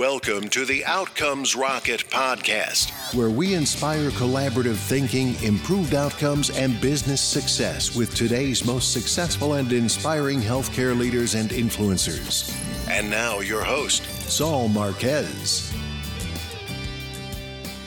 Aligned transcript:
Welcome 0.00 0.48
to 0.48 0.64
the 0.64 0.82
Outcomes 0.86 1.54
Rocket 1.54 2.08
podcast, 2.08 3.14
where 3.14 3.28
we 3.28 3.52
inspire 3.52 4.08
collaborative 4.12 4.76
thinking, 4.76 5.34
improved 5.44 5.94
outcomes, 5.94 6.48
and 6.48 6.80
business 6.80 7.20
success 7.20 7.94
with 7.94 8.14
today's 8.14 8.64
most 8.64 8.94
successful 8.94 9.52
and 9.54 9.70
inspiring 9.74 10.40
healthcare 10.40 10.98
leaders 10.98 11.34
and 11.34 11.50
influencers. 11.50 12.50
And 12.88 13.10
now, 13.10 13.40
your 13.40 13.62
host, 13.62 14.04
Saul 14.26 14.68
Marquez. 14.68 15.70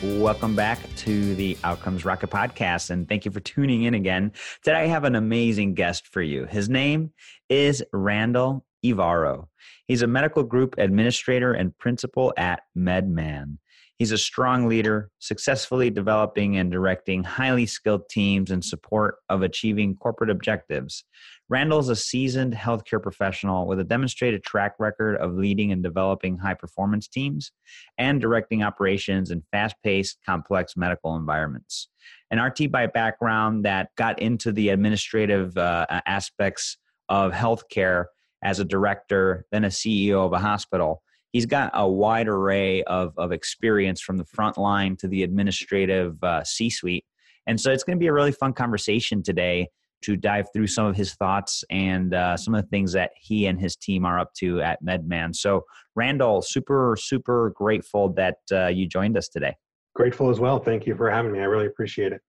Welcome 0.04 0.55
back 0.55 0.82
to 0.98 1.34
the 1.34 1.57
Outcomes 1.64 2.05
Rocket 2.05 2.30
podcast, 2.30 2.91
and 2.91 3.09
thank 3.09 3.25
you 3.25 3.32
for 3.32 3.39
tuning 3.39 3.86
in 3.86 3.95
again. 3.95 4.34
Today, 4.61 4.82
I 4.82 4.86
have 4.86 5.05
an 5.05 5.16
amazing 5.16 5.73
guest 5.73 6.05
for 6.05 6.21
you. 6.21 6.45
His 6.45 6.70
name 6.70 7.11
is 7.50 7.84
Randall 7.91 8.64
Ivaro. 8.86 9.48
He's 9.88 10.02
a 10.02 10.07
medical 10.07 10.43
group 10.43 10.75
administrator 10.77 11.54
and 11.54 11.77
principal 11.77 12.33
at 12.38 12.61
MedMan. 12.77 13.57
He's 14.00 14.11
a 14.11 14.18
strong 14.18 14.68
leader, 14.68 15.11
successfully 15.19 15.89
developing 15.89 16.57
and 16.57 16.71
directing 16.71 17.24
highly 17.24 17.65
skilled 17.65 18.10
teams 18.10 18.50
in 18.50 18.61
support 18.61 19.18
of 19.29 19.43
achieving 19.43 19.96
corporate 19.96 20.32
objectives. 20.32 21.04
Randall 21.47 21.79
is 21.79 21.89
a 21.89 21.96
seasoned 21.96 22.54
healthcare 22.54 23.01
professional 23.01 23.68
with 23.68 23.79
a 23.79 23.83
demonstrated 23.83 24.43
track 24.43 24.74
record 24.79 25.15
of 25.18 25.36
leading 25.36 25.71
and 25.71 25.83
developing 25.83 26.38
high 26.38 26.55
performance 26.55 27.07
teams 27.07 27.52
and 27.97 28.19
directing 28.19 28.63
operations 28.63 29.29
in 29.29 29.43
fast 29.52 29.75
paced, 29.83 30.18
complex 30.25 30.75
medical 30.75 31.15
environments. 31.15 31.89
An 32.31 32.41
RT 32.41 32.72
by 32.72 32.88
background 32.88 33.63
that 33.66 33.89
got 33.95 34.19
into 34.19 34.52
the 34.52 34.69
administrative 34.69 35.55
uh, 35.55 35.86
aspects 36.08 36.77
of 37.09 37.31
healthcare 37.31 38.05
as 38.44 38.59
a 38.59 38.66
director, 38.66 39.45
then 39.52 39.64
a 39.64 39.70
CEO 39.70 40.25
of 40.25 40.33
a 40.33 40.39
hospital. 40.39 41.02
He's 41.31 41.45
got 41.45 41.72
a 41.73 41.88
wide 41.88 42.28
array 42.28 42.83
of, 42.83 43.14
of 43.17 43.31
experience 43.31 44.02
from 44.02 44.17
the 44.17 44.25
front 44.25 44.58
line 44.58 44.95
to 44.97 45.08
the 45.08 45.23
administrative 45.23 46.23
uh, 46.23 46.44
C 46.44 46.69
suite. 46.69 47.05
And 47.47 47.59
so 47.59 47.71
it's 47.71 47.83
going 47.83 47.97
to 47.97 47.99
be 47.99 48.08
a 48.08 48.14
really 48.14 48.31
fun 48.31 48.53
conversation 48.53 49.23
today 49.23 49.69
to 50.03 50.16
dive 50.17 50.47
through 50.53 50.67
some 50.67 50.86
of 50.86 50.95
his 50.95 51.14
thoughts 51.16 51.64
and 51.69 52.14
uh, 52.14 52.38
some 52.38 52.53
of 52.53 52.61
the 52.61 52.67
things 52.67 52.91
that 52.91 53.11
he 53.16 53.47
and 53.47 53.59
his 53.59 53.75
team 53.75 54.05
are 54.05 54.19
up 54.19 54.33
to 54.36 54.61
at 54.61 54.83
MedMan. 54.83 55.33
So, 55.36 55.64
Randall, 55.95 56.41
super, 56.41 56.95
super 56.99 57.52
grateful 57.55 58.09
that 58.14 58.38
uh, 58.52 58.67
you 58.67 58.86
joined 58.86 59.17
us 59.17 59.30
today. 59.30 59.55
Grateful 59.95 60.30
as 60.30 60.39
well. 60.39 60.59
Thank 60.59 60.86
you 60.86 60.95
for 60.95 61.09
having 61.09 61.31
me. 61.31 61.39
I 61.39 61.45
really 61.45 61.67
appreciate 61.67 62.11
it. 62.11 62.21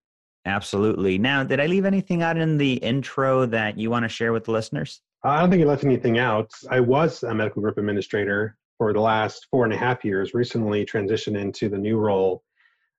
Absolutely. 0.47 1.19
Now, 1.19 1.42
did 1.42 1.59
I 1.59 1.67
leave 1.67 1.87
anything 1.87 2.23
out 2.23 2.37
in 2.37 2.59
the 2.59 2.75
intro 2.75 3.47
that 3.47 3.79
you 3.79 3.91
want 3.91 4.05
to 4.05 4.09
share 4.09 4.33
with 4.33 4.45
the 4.45 4.53
listeners? 4.53 5.01
I 5.27 5.41
don't 5.41 5.48
think 5.48 5.62
it 5.62 5.67
left 5.67 5.84
anything 5.84 6.19
out. 6.19 6.50
I 6.70 6.80
was 6.80 7.22
a 7.22 7.34
medical 7.34 7.62
group 7.62 7.78
administrator 7.78 8.58
for 8.77 8.92
the 8.92 9.00
last 9.00 9.47
four 9.50 9.64
and 9.64 9.72
a 9.72 9.77
half 9.77 10.05
years, 10.05 10.34
recently 10.34 10.84
transitioned 10.84 11.39
into 11.39 11.70
the 11.70 11.78
new 11.78 11.97
role 11.97 12.42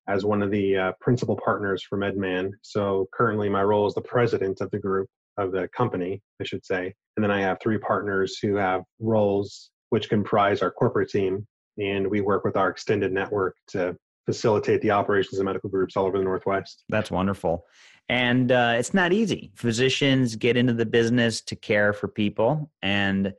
as 0.08 0.26
one 0.26 0.42
of 0.42 0.50
the 0.50 0.76
uh, 0.76 0.92
principal 1.00 1.38
partners 1.44 1.84
for 1.84 2.00
MedMan. 2.00 2.50
So 2.64 3.08
currently, 3.14 3.48
my 3.48 3.64
role 3.64 3.86
is 3.86 3.94
the 3.94 4.02
president 4.02 4.60
of 4.60 4.72
the 4.72 4.80
group, 4.80 5.08
of 5.38 5.52
the 5.52 5.68
company, 5.78 6.20
I 6.42 6.46
should 6.46 6.66
say. 6.66 6.96
And 7.16 7.24
then 7.24 7.30
I 7.30 7.42
have 7.42 7.60
three 7.62 7.78
partners 7.78 8.40
who 8.42 8.56
have 8.56 8.82
roles 9.00 9.70
which 9.92 10.10
comprise 10.10 10.64
our 10.64 10.72
corporate 10.72 11.10
team. 11.10 11.46
And 11.78 12.08
we 12.08 12.22
work 12.22 12.44
with 12.44 12.58
our 12.58 12.70
extended 12.70 13.12
network 13.12 13.56
to 13.70 13.96
facilitate 14.26 14.82
the 14.82 14.92
operations 14.92 15.38
of 15.38 15.46
medical 15.46 15.70
groups 15.70 15.96
all 15.96 16.06
over 16.06 16.18
the 16.18 16.24
Northwest. 16.24 16.84
That's 16.90 17.12
wonderful. 17.12 17.66
And 18.08 18.52
uh, 18.52 18.76
it's 18.78 18.94
not 18.94 19.14
easy. 19.14 19.52
Physicians 19.56 20.36
get 20.36 20.58
into 20.58 20.74
the 20.74 20.86
business 20.86 21.42
to 21.42 21.56
care 21.56 21.92
for 21.92 22.08
people, 22.08 22.70
and 22.82 23.34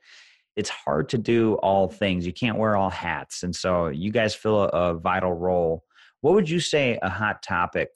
it's 0.57 0.71
hard 0.71 1.09
to 1.11 1.19
do 1.19 1.55
all 1.55 1.89
things. 1.89 2.27
You 2.27 2.33
can't 2.33 2.59
wear 2.59 2.77
all 2.77 2.91
hats. 2.91 3.43
And 3.43 3.55
so 3.55 3.89
you 3.89 4.11
guys 4.11 4.35
fill 4.35 4.65
a, 4.65 4.69
a 4.69 4.95
vital 4.95 5.35
role. 5.35 5.85
What 6.21 6.35
would 6.35 6.51
you 6.51 6.61
say 6.61 6.99
a 7.03 7.09
hot 7.09 7.43
topic 7.43 7.91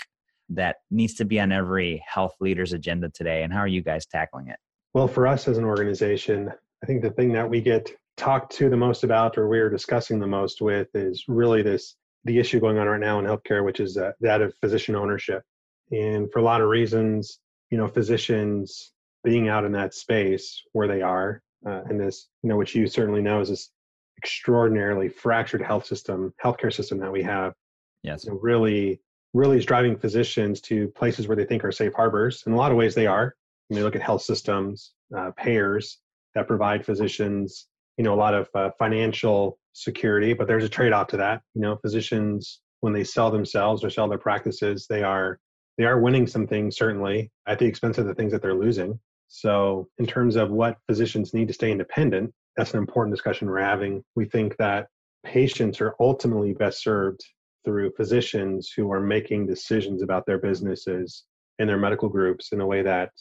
that 0.51 0.77
needs 0.91 1.15
to 1.15 1.25
be 1.25 1.41
on 1.41 1.53
every 1.53 2.03
health 2.07 2.35
leader's 2.41 2.73
agenda 2.73 3.09
today, 3.09 3.43
and 3.43 3.53
how 3.53 3.61
are 3.61 3.69
you 3.69 3.83
guys 3.83 4.07
tackling 4.07 4.49
it? 4.49 4.59
Well, 4.95 5.09
for 5.09 5.27
us 5.27 5.49
as 5.49 5.59
an 5.59 5.65
organization, 5.65 6.53
I 6.83 6.87
think 6.87 7.03
the 7.03 7.11
thing 7.11 7.33
that 7.33 7.49
we 7.49 7.61
get 7.61 7.91
talked 8.17 8.53
to 8.57 8.69
the 8.69 8.77
most 8.77 9.05
about 9.05 9.39
or 9.39 9.49
we're 9.49 9.71
discussing 9.71 10.19
the 10.19 10.27
most 10.27 10.61
with 10.61 10.89
is 10.95 11.25
really 11.27 11.63
this 11.63 11.97
the 12.25 12.39
issue 12.39 12.61
going 12.61 12.79
on 12.79 12.87
right 12.87 13.01
now 13.01 13.19
in 13.19 13.25
healthcare, 13.25 13.65
which 13.65 13.81
is 13.81 13.97
uh, 13.97 14.13
that 14.21 14.43
of 14.43 14.55
physician 14.61 14.95
ownership. 14.95 15.43
And 15.91 16.31
for 16.33 16.39
a 16.39 16.43
lot 16.43 16.61
of 16.61 16.69
reasons, 16.69 17.39
you 17.71 17.79
know, 17.79 17.89
physicians 17.89 18.93
being 19.25 19.49
out 19.49 19.65
in 19.65 19.73
that 19.73 19.95
space 19.95 20.63
where 20.73 20.89
they 20.89 21.03
are, 21.03 21.43
uh, 21.67 21.83
and 21.89 22.01
this, 22.01 22.29
you 22.43 22.49
know, 22.49 22.57
which 22.57 22.75
you 22.75 22.87
certainly 22.87 23.21
know 23.21 23.41
is 23.41 23.49
this 23.49 23.71
extraordinarily 24.19 25.09
fractured 25.09 25.63
health 25.63 25.87
system, 25.87 26.33
healthcare 26.43 26.73
system 26.73 26.99
that 26.99 27.13
we 27.13 27.23
have. 27.23 27.55
Yes. 28.03 28.25
You 28.25 28.33
know, 28.33 28.39
really, 28.41 29.01
really 29.35 29.59
is 29.59 29.67
driving 29.67 29.97
physicians 29.97 30.61
to 30.63 30.89
places 30.89 31.29
where 31.29 31.37
they 31.37 31.45
think 31.45 31.65
are 31.65 31.73
safe 31.73 31.93
harbors. 31.95 32.43
In 32.47 32.53
a 32.53 32.57
lot 32.57 32.71
of 32.71 32.77
ways, 32.77 32.95
they 32.95 33.07
are. 33.07 33.35
When 33.69 33.77
they 33.77 33.85
look 33.85 33.97
at 33.97 34.03
health 34.03 34.23
systems, 34.23 34.93
uh, 35.17 35.31
payers 35.37 35.99
that 36.35 36.49
provide 36.49 36.85
physicians, 36.85 37.67
you 37.97 38.05
know, 38.05 38.15
a 38.15 38.17
lot 38.17 38.35
of 38.35 38.49
uh, 38.55 38.71
financial 38.79 39.59
security, 39.73 40.33
but 40.33 40.47
there's 40.47 40.65
a 40.65 40.69
trade-off 40.69 41.09
to 41.09 41.17
that. 41.19 41.43
You 41.55 41.61
know, 41.61 41.77
physicians 41.77 42.61
when 42.81 42.93
they 42.93 43.05
sell 43.05 43.31
themselves 43.31 43.85
or 43.85 43.91
sell 43.91 44.09
their 44.09 44.19
practices, 44.19 44.87
they 44.89 45.03
are 45.03 45.39
they 45.81 45.87
are 45.87 45.99
winning 45.99 46.27
some 46.27 46.47
things 46.47 46.77
certainly 46.77 47.31
at 47.49 47.59
the 47.59 47.65
expense 47.65 47.97
of 47.97 48.05
the 48.05 48.15
things 48.15 48.33
that 48.33 48.43
they're 48.43 48.53
losing. 48.53 49.01
So, 49.29 49.89
in 49.97 50.07
terms 50.07 50.37
of 50.37 50.51
what 50.51 50.77
physicians 50.87 51.33
need 51.33 51.49
to 51.49 51.55
stay 51.55 51.71
independent, 51.71 52.35
that's 52.55 52.75
an 52.75 52.81
important 52.81 53.17
discussion 53.17 53.49
we're 53.49 53.63
having. 53.63 54.05
We 54.15 54.27
think 54.27 54.59
that 54.59 54.89
patients 55.25 55.81
are 55.81 55.95
ultimately 55.99 56.53
best 56.53 56.83
served 56.83 57.25
through 57.65 57.93
physicians 57.97 58.71
who 58.77 58.93
are 58.93 59.01
making 59.01 59.47
decisions 59.47 60.03
about 60.03 60.27
their 60.27 60.37
businesses 60.37 61.25
and 61.59 61.67
their 61.67 61.79
medical 61.79 62.11
groups 62.11 62.53
in 62.53 62.61
a 62.61 62.67
way 62.67 62.83
that 62.83 63.13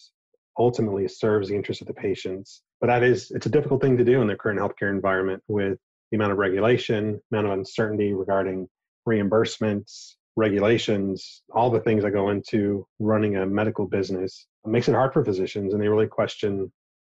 ultimately 0.58 1.08
serves 1.08 1.48
the 1.48 1.56
interests 1.56 1.80
of 1.80 1.88
the 1.88 1.94
patients. 1.94 2.62
But 2.82 2.88
that 2.88 3.04
is, 3.04 3.32
it's 3.32 3.46
a 3.46 3.50
difficult 3.50 3.82
thing 3.82 3.96
to 3.96 4.04
do 4.04 4.22
in 4.22 4.28
the 4.28 4.36
current 4.36 4.60
healthcare 4.60 4.90
environment 4.90 5.42
with 5.48 5.78
the 6.12 6.18
amount 6.18 6.34
of 6.34 6.38
regulation, 6.38 7.22
amount 7.32 7.48
of 7.48 7.54
uncertainty 7.54 8.12
regarding 8.12 8.68
reimbursements, 9.08 10.16
regulations, 10.40 11.44
all 11.54 11.70
the 11.70 11.82
things 11.82 12.04
that 12.04 12.12
go 12.12 12.30
into 12.30 12.88
running 12.98 13.36
a 13.36 13.46
medical 13.46 13.86
business. 13.86 14.48
Makes 14.66 14.88
it 14.88 14.94
hard 14.96 15.14
for 15.14 15.24
physicians 15.24 15.74
and 15.74 15.84
they 15.84 15.88
really 15.88 16.08
question, 16.08 16.58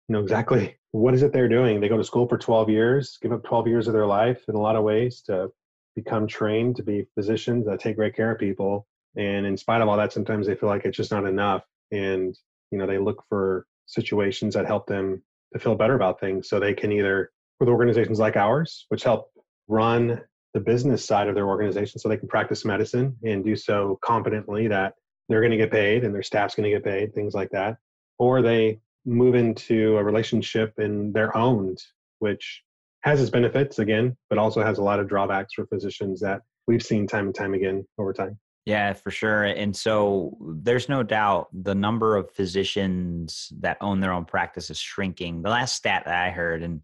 you 0.09 0.13
know, 0.13 0.21
exactly 0.21 0.77
what 0.91 1.15
is 1.15 1.23
it 1.23 1.33
they're 1.33 1.49
doing. 1.49 1.81
They 1.81 1.89
go 1.89 1.97
to 1.97 2.05
school 2.05 2.29
for 2.29 2.37
12 2.37 2.69
years, 2.69 3.19
give 3.23 3.33
up 3.33 3.45
12 3.45 3.69
years 3.69 3.87
of 3.87 3.95
their 3.95 4.07
life 4.07 4.43
in 4.49 4.55
a 4.55 4.61
lot 4.61 4.77
of 4.77 4.85
ways 4.85 5.23
to 5.23 5.51
become 5.95 6.27
trained 6.27 6.77
to 6.77 6.83
be 6.83 7.07
physicians 7.15 7.67
that 7.67 7.81
take 7.81 7.97
great 7.97 8.15
care 8.15 8.33
of 8.33 8.39
people. 8.39 8.87
And 9.17 9.47
in 9.47 9.57
spite 9.57 9.81
of 9.81 9.89
all 9.89 9.97
that, 9.97 10.13
sometimes 10.13 10.47
they 10.47 10.55
feel 10.55 10.69
like 10.69 10.85
it's 10.85 10.97
just 10.97 11.11
not 11.11 11.27
enough. 11.27 11.65
And, 11.91 12.37
you 12.71 12.79
know, 12.79 12.87
they 12.87 12.99
look 12.99 13.25
for 13.29 13.67
situations 13.87 14.55
that 14.55 14.67
help 14.67 14.87
them 14.87 15.23
to 15.53 15.59
feel 15.59 15.75
better 15.75 15.95
about 15.95 16.21
things 16.21 16.49
so 16.49 16.61
they 16.61 16.75
can 16.75 16.93
either 16.93 17.31
with 17.59 17.69
organizations 17.69 18.19
like 18.19 18.37
ours, 18.37 18.87
which 18.89 19.03
help 19.03 19.31
run 19.67 20.21
the 20.55 20.61
business 20.61 21.05
side 21.05 21.29
of 21.29 21.35
their 21.35 21.47
organization 21.47 21.99
so 21.99 22.09
they 22.09 22.17
can 22.17 22.29
practice 22.29 22.65
medicine 22.65 23.17
and 23.23 23.45
do 23.45 23.55
so 23.55 23.99
confidently 24.03 24.69
that 24.69 24.95
they're 25.29 25.41
going 25.41 25.51
to 25.51 25.57
get 25.57 25.71
paid 25.71 26.05
and 26.05 26.15
their 26.15 26.23
staff's 26.23 26.55
going 26.55 26.65
to 26.65 26.77
get 26.77 26.85
paid, 26.85 27.15
things 27.15 27.35
like 27.35 27.51
that. 27.51 27.77
Or 28.19 28.43
they 28.43 28.81
move 29.05 29.35
into 29.35 29.97
a 29.97 30.05
relationship 30.05 30.75
in 30.79 31.13
their 31.13 31.37
owned, 31.37 31.79
which 32.19 32.63
has 33.03 33.21
its 33.21 33.31
benefits 33.31 33.79
again, 33.79 34.17
but 34.29 34.39
also 34.39 34.63
has 34.65 34.79
a 34.79 34.83
lot 34.83 35.01
of 35.01 35.09
drawbacks 35.09 35.55
for 35.55 35.67
physicians 35.67 36.21
that 36.21 36.41
we've 36.67 36.83
seen 36.83 37.07
time 37.07 37.27
and 37.27 37.35
time 37.35 37.55
again 37.55 37.87
over 37.99 38.13
time. 38.13 38.39
Yeah, 38.65 38.93
for 38.93 39.11
sure. 39.11 39.45
And 39.45 39.75
so 39.75 40.37
there's 40.41 40.91
no 40.91 41.03
doubt 41.03 41.49
the 41.55 41.75
number 41.75 42.17
of 42.17 42.31
physicians 42.33 43.51
that 43.61 43.79
own 43.81 44.01
their 44.01 44.13
own 44.13 44.27
practice 44.27 44.69
is 44.69 44.79
shrinking. 44.79 45.41
The 45.41 45.49
last 45.49 45.75
stat 45.75 46.03
that 46.05 46.15
I 46.15 46.31
heard, 46.31 46.63
and 46.63 46.83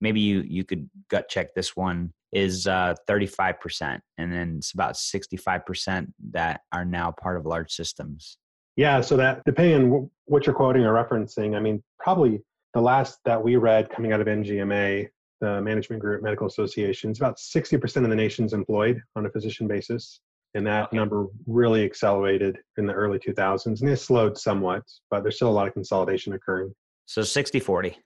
maybe 0.00 0.20
you 0.20 0.42
you 0.46 0.64
could 0.64 0.88
gut 1.10 1.28
check 1.28 1.54
this 1.54 1.76
one 1.76 2.12
is 2.32 2.66
uh, 2.66 2.94
35% 3.08 4.00
and 4.18 4.32
then 4.32 4.56
it's 4.58 4.72
about 4.72 4.94
65% 4.94 6.06
that 6.32 6.62
are 6.72 6.84
now 6.84 7.12
part 7.12 7.36
of 7.36 7.46
large 7.46 7.72
systems. 7.72 8.38
Yeah 8.76 9.00
so 9.00 9.16
that 9.16 9.42
depending 9.44 9.92
on 9.92 10.10
what 10.24 10.46
you're 10.46 10.54
quoting 10.54 10.84
or 10.84 10.92
referencing 10.92 11.56
i 11.56 11.60
mean 11.60 11.82
probably 11.98 12.42
the 12.74 12.80
last 12.80 13.20
that 13.24 13.42
we 13.42 13.56
read 13.56 13.88
coming 13.88 14.12
out 14.12 14.20
of 14.20 14.26
MGMA 14.26 15.08
the 15.40 15.60
management 15.60 16.00
group 16.00 16.22
medical 16.22 16.46
association 16.46 17.10
is 17.10 17.18
about 17.18 17.36
60% 17.36 17.96
of 17.96 18.08
the 18.08 18.16
nation's 18.16 18.52
employed 18.52 19.00
on 19.14 19.26
a 19.26 19.30
physician 19.30 19.66
basis 19.66 20.20
and 20.54 20.66
that 20.66 20.86
okay. 20.86 20.96
number 20.96 21.26
really 21.46 21.84
accelerated 21.84 22.58
in 22.78 22.86
the 22.86 22.92
early 22.92 23.18
2000s 23.18 23.80
and 23.80 23.90
it 23.90 23.96
slowed 23.96 24.38
somewhat 24.38 24.82
but 25.10 25.22
there's 25.22 25.36
still 25.36 25.50
a 25.50 25.52
lot 25.52 25.66
of 25.66 25.72
consolidation 25.72 26.32
occurring. 26.32 26.74
So 27.06 27.22
60 27.22 27.60
40 27.60 27.98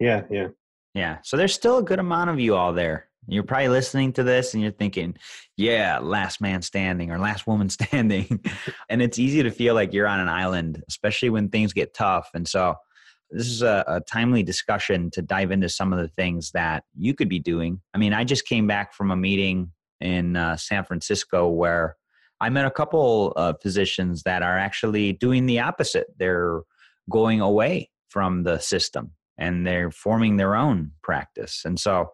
yeah 0.00 0.22
yeah 0.30 0.48
yeah. 0.94 1.18
So 1.22 1.36
there's 1.36 1.54
still 1.54 1.78
a 1.78 1.82
good 1.82 1.98
amount 1.98 2.30
of 2.30 2.40
you 2.40 2.56
all 2.56 2.72
there. 2.72 3.08
You're 3.28 3.44
probably 3.44 3.68
listening 3.68 4.12
to 4.14 4.22
this 4.22 4.54
and 4.54 4.62
you're 4.62 4.72
thinking, 4.72 5.16
yeah, 5.56 5.98
last 5.98 6.40
man 6.40 6.62
standing 6.62 7.10
or 7.10 7.18
last 7.18 7.46
woman 7.46 7.68
standing. 7.70 8.44
and 8.88 9.00
it's 9.02 9.18
easy 9.18 9.42
to 9.42 9.50
feel 9.50 9.74
like 9.74 9.92
you're 9.92 10.08
on 10.08 10.20
an 10.20 10.28
island, 10.28 10.82
especially 10.88 11.30
when 11.30 11.48
things 11.48 11.72
get 11.72 11.94
tough. 11.94 12.30
And 12.34 12.48
so 12.48 12.74
this 13.30 13.46
is 13.46 13.62
a, 13.62 13.84
a, 13.86 14.00
timely 14.00 14.42
discussion 14.42 15.08
to 15.12 15.22
dive 15.22 15.52
into 15.52 15.68
some 15.68 15.92
of 15.92 16.00
the 16.00 16.08
things 16.08 16.50
that 16.52 16.82
you 16.96 17.14
could 17.14 17.28
be 17.28 17.38
doing. 17.38 17.80
I 17.94 17.98
mean, 17.98 18.12
I 18.12 18.24
just 18.24 18.46
came 18.46 18.66
back 18.66 18.92
from 18.92 19.12
a 19.12 19.16
meeting 19.16 19.70
in 20.00 20.34
uh, 20.34 20.56
San 20.56 20.84
Francisco 20.84 21.48
where 21.48 21.96
I 22.40 22.48
met 22.48 22.64
a 22.64 22.70
couple 22.70 23.32
of 23.32 23.56
physicians 23.62 24.24
that 24.24 24.42
are 24.42 24.58
actually 24.58 25.12
doing 25.12 25.46
the 25.46 25.60
opposite. 25.60 26.06
They're 26.18 26.62
going 27.08 27.40
away 27.40 27.90
from 28.08 28.42
the 28.42 28.58
system 28.58 29.12
and 29.40 29.66
they're 29.66 29.90
forming 29.90 30.36
their 30.36 30.54
own 30.54 30.92
practice. 31.02 31.62
And 31.64 31.80
so 31.80 32.12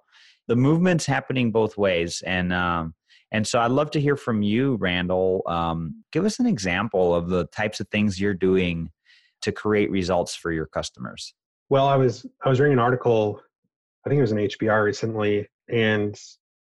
the 0.48 0.56
movement's 0.56 1.04
happening 1.04 1.52
both 1.52 1.76
ways. 1.76 2.22
And 2.26 2.52
um, 2.52 2.94
and 3.32 3.46
so 3.46 3.60
I'd 3.60 3.72
love 3.72 3.90
to 3.90 4.00
hear 4.00 4.16
from 4.16 4.42
you, 4.42 4.76
Randall. 4.76 5.42
Um, 5.46 6.04
give 6.12 6.24
us 6.24 6.38
an 6.38 6.46
example 6.46 7.14
of 7.14 7.28
the 7.28 7.46
types 7.46 7.80
of 7.80 7.88
things 7.88 8.20
you're 8.20 8.34
doing 8.34 8.90
to 9.42 9.52
create 9.52 9.90
results 9.90 10.34
for 10.34 10.52
your 10.52 10.66
customers. 10.66 11.34
Well, 11.68 11.86
I 11.86 11.96
was 11.96 12.24
I 12.44 12.48
was 12.48 12.60
reading 12.60 12.74
an 12.74 12.78
article, 12.78 13.40
I 14.04 14.08
think 14.08 14.18
it 14.18 14.22
was 14.22 14.32
an 14.32 14.38
HBR 14.38 14.84
recently, 14.84 15.48
and 15.68 16.18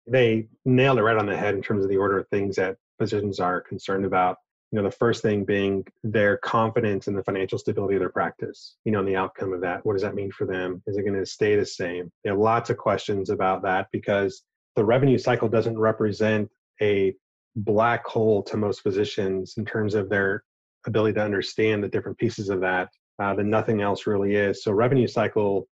they 0.06 0.48
nailed 0.64 0.98
it 0.98 1.02
right 1.02 1.16
on 1.16 1.26
the 1.26 1.36
head 1.36 1.54
in 1.54 1.62
terms 1.62 1.84
of 1.84 1.90
the 1.90 1.96
order 1.96 2.18
of 2.18 2.28
things 2.28 2.56
that 2.56 2.76
physicians 2.98 3.38
are 3.40 3.60
concerned 3.60 4.04
about. 4.04 4.38
You 4.74 4.82
know, 4.82 4.88
the 4.88 4.96
first 4.96 5.22
thing 5.22 5.44
being 5.44 5.86
their 6.02 6.36
confidence 6.38 7.06
in 7.06 7.14
the 7.14 7.22
financial 7.22 7.58
stability 7.58 7.94
of 7.94 8.00
their 8.00 8.08
practice, 8.08 8.74
you 8.84 8.90
know, 8.90 8.98
and 8.98 9.06
the 9.06 9.14
outcome 9.14 9.52
of 9.52 9.60
that. 9.60 9.86
What 9.86 9.92
does 9.92 10.02
that 10.02 10.16
mean 10.16 10.32
for 10.32 10.48
them? 10.48 10.82
Is 10.88 10.96
it 10.96 11.02
going 11.02 11.14
to 11.14 11.24
stay 11.24 11.54
the 11.54 11.64
same? 11.64 12.10
They 12.24 12.30
have 12.30 12.40
lots 12.40 12.70
of 12.70 12.76
questions 12.76 13.30
about 13.30 13.62
that 13.62 13.86
because 13.92 14.42
the 14.74 14.84
revenue 14.84 15.16
cycle 15.16 15.48
doesn't 15.48 15.78
represent 15.78 16.50
a 16.82 17.14
black 17.54 18.04
hole 18.04 18.42
to 18.42 18.56
most 18.56 18.80
physicians 18.80 19.54
in 19.58 19.64
terms 19.64 19.94
of 19.94 20.08
their 20.08 20.42
ability 20.88 21.14
to 21.14 21.22
understand 21.22 21.84
the 21.84 21.88
different 21.88 22.18
pieces 22.18 22.48
of 22.48 22.60
that 22.62 22.88
uh, 23.20 23.32
than 23.32 23.48
nothing 23.48 23.80
else 23.80 24.08
really 24.08 24.34
is. 24.34 24.64
So 24.64 24.72
revenue 24.72 25.06
cycle 25.06 25.68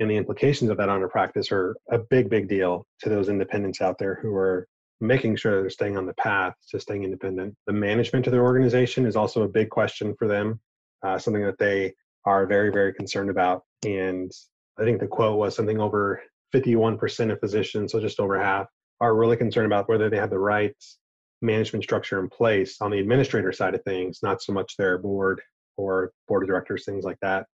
and 0.00 0.10
the 0.10 0.16
implications 0.16 0.70
of 0.70 0.78
that 0.78 0.88
on 0.88 1.02
a 1.02 1.08
practice 1.08 1.52
are 1.52 1.76
a 1.90 1.98
big, 1.98 2.30
big 2.30 2.48
deal 2.48 2.86
to 3.02 3.10
those 3.10 3.28
independents 3.28 3.82
out 3.82 3.98
there 3.98 4.18
who 4.22 4.34
are 4.34 4.66
making 5.00 5.36
sure 5.36 5.60
they're 5.60 5.70
staying 5.70 5.96
on 5.96 6.06
the 6.06 6.14
path 6.14 6.54
to 6.70 6.80
staying 6.80 7.04
independent. 7.04 7.54
The 7.66 7.72
management 7.72 8.26
of 8.26 8.32
their 8.32 8.44
organization 8.44 9.06
is 9.06 9.16
also 9.16 9.42
a 9.42 9.48
big 9.48 9.70
question 9.70 10.14
for 10.18 10.26
them, 10.26 10.60
uh, 11.02 11.18
something 11.18 11.44
that 11.44 11.58
they 11.58 11.92
are 12.24 12.46
very, 12.46 12.70
very 12.70 12.92
concerned 12.92 13.30
about. 13.30 13.62
And 13.84 14.30
I 14.78 14.84
think 14.84 15.00
the 15.00 15.06
quote 15.06 15.38
was 15.38 15.54
something 15.54 15.80
over 15.80 16.22
51% 16.54 17.32
of 17.32 17.40
physicians, 17.40 17.92
so 17.92 18.00
just 18.00 18.20
over 18.20 18.38
half, 18.40 18.66
are 19.00 19.14
really 19.14 19.36
concerned 19.36 19.66
about 19.66 19.88
whether 19.88 20.08
they 20.08 20.16
have 20.16 20.30
the 20.30 20.38
right 20.38 20.74
management 21.42 21.84
structure 21.84 22.18
in 22.18 22.28
place 22.28 22.80
on 22.80 22.90
the 22.90 22.98
administrator 22.98 23.52
side 23.52 23.74
of 23.74 23.82
things, 23.84 24.20
not 24.22 24.42
so 24.42 24.52
much 24.52 24.76
their 24.76 24.98
board 24.98 25.40
or 25.76 26.12
board 26.28 26.42
of 26.42 26.48
directors, 26.48 26.84
things 26.84 27.04
like 27.04 27.18
that. 27.20 27.46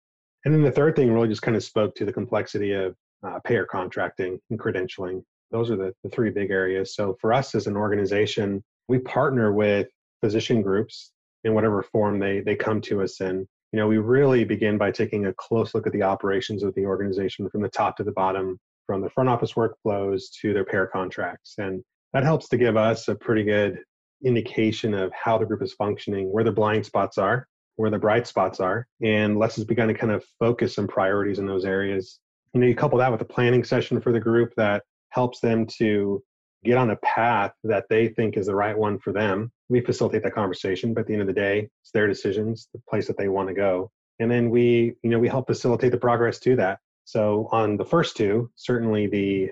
And 0.45 0.53
then 0.53 0.63
the 0.63 0.71
third 0.71 0.95
thing 0.95 1.11
really 1.11 1.27
just 1.27 1.41
kind 1.41 1.57
of 1.57 1.63
spoke 1.63 1.95
to 1.95 2.05
the 2.05 2.13
complexity 2.13 2.73
of 2.73 2.95
uh, 3.23 3.39
payer 3.43 3.65
contracting 3.65 4.39
and 4.49 4.59
credentialing. 4.59 5.23
Those 5.51 5.69
are 5.69 5.75
the, 5.75 5.93
the 6.03 6.09
three 6.09 6.29
big 6.29 6.51
areas. 6.51 6.95
So 6.95 7.17
for 7.19 7.33
us 7.33 7.55
as 7.55 7.67
an 7.67 7.75
organization, 7.75 8.63
we 8.87 8.99
partner 8.99 9.53
with 9.53 9.87
physician 10.21 10.61
groups 10.61 11.11
in 11.43 11.53
whatever 11.53 11.83
form 11.83 12.19
they, 12.19 12.41
they 12.41 12.55
come 12.55 12.81
to 12.81 13.01
us 13.01 13.19
in. 13.21 13.47
You 13.71 13.79
know, 13.79 13.87
we 13.87 13.97
really 13.97 14.43
begin 14.43 14.77
by 14.77 14.91
taking 14.91 15.25
a 15.25 15.33
close 15.33 15.73
look 15.73 15.87
at 15.87 15.93
the 15.93 16.03
operations 16.03 16.63
of 16.63 16.75
the 16.75 16.85
organization 16.85 17.49
from 17.49 17.61
the 17.61 17.69
top 17.69 17.97
to 17.97 18.03
the 18.03 18.11
bottom, 18.11 18.59
from 18.85 19.01
the 19.01 19.09
front 19.09 19.29
office 19.29 19.53
workflows 19.53 20.23
to 20.41 20.53
their 20.53 20.65
payer 20.65 20.87
contracts. 20.87 21.55
And 21.57 21.81
that 22.13 22.23
helps 22.23 22.49
to 22.49 22.57
give 22.57 22.75
us 22.75 23.07
a 23.07 23.15
pretty 23.15 23.43
good 23.43 23.79
indication 24.23 24.93
of 24.93 25.11
how 25.13 25.37
the 25.37 25.45
group 25.45 25.61
is 25.63 25.73
functioning, 25.73 26.31
where 26.31 26.43
the 26.43 26.51
blind 26.51 26.85
spots 26.85 27.17
are, 27.17 27.47
where 27.77 27.89
the 27.89 27.97
bright 27.97 28.27
spots 28.27 28.59
are, 28.59 28.85
and 29.01 29.39
lets 29.39 29.57
us 29.57 29.63
begin 29.63 29.87
to 29.87 29.93
kind 29.93 30.11
of 30.11 30.23
focus 30.37 30.75
some 30.75 30.87
priorities 30.87 31.39
in 31.39 31.47
those 31.47 31.65
areas. 31.65 32.19
You 32.53 32.59
know, 32.59 32.67
you 32.67 32.75
couple 32.75 32.99
that 32.99 33.11
with 33.11 33.21
a 33.21 33.25
planning 33.25 33.63
session 33.63 34.01
for 34.01 34.11
the 34.11 34.19
group 34.19 34.53
that 34.57 34.83
helps 35.11 35.39
them 35.39 35.65
to 35.77 36.21
get 36.63 36.77
on 36.77 36.91
a 36.91 36.95
path 36.97 37.53
that 37.63 37.85
they 37.89 38.07
think 38.09 38.37
is 38.37 38.47
the 38.47 38.55
right 38.55 38.77
one 38.77 38.99
for 38.99 39.11
them. 39.13 39.51
We 39.69 39.81
facilitate 39.81 40.23
that 40.23 40.35
conversation, 40.35 40.93
but 40.93 41.01
at 41.01 41.07
the 41.07 41.13
end 41.13 41.21
of 41.21 41.27
the 41.27 41.33
day, 41.33 41.69
it's 41.81 41.91
their 41.91 42.07
decisions, 42.07 42.67
the 42.73 42.81
place 42.89 43.07
that 43.07 43.17
they 43.17 43.29
want 43.29 43.47
to 43.47 43.53
go. 43.53 43.91
And 44.19 44.29
then 44.29 44.49
we, 44.49 44.93
you 45.03 45.09
know, 45.09 45.19
we 45.19 45.27
help 45.27 45.47
facilitate 45.47 45.91
the 45.91 45.97
progress 45.97 46.39
to 46.39 46.55
that. 46.57 46.79
So 47.05 47.49
on 47.51 47.77
the 47.77 47.85
first 47.85 48.15
two, 48.15 48.49
certainly 48.55 49.07
the 49.07 49.51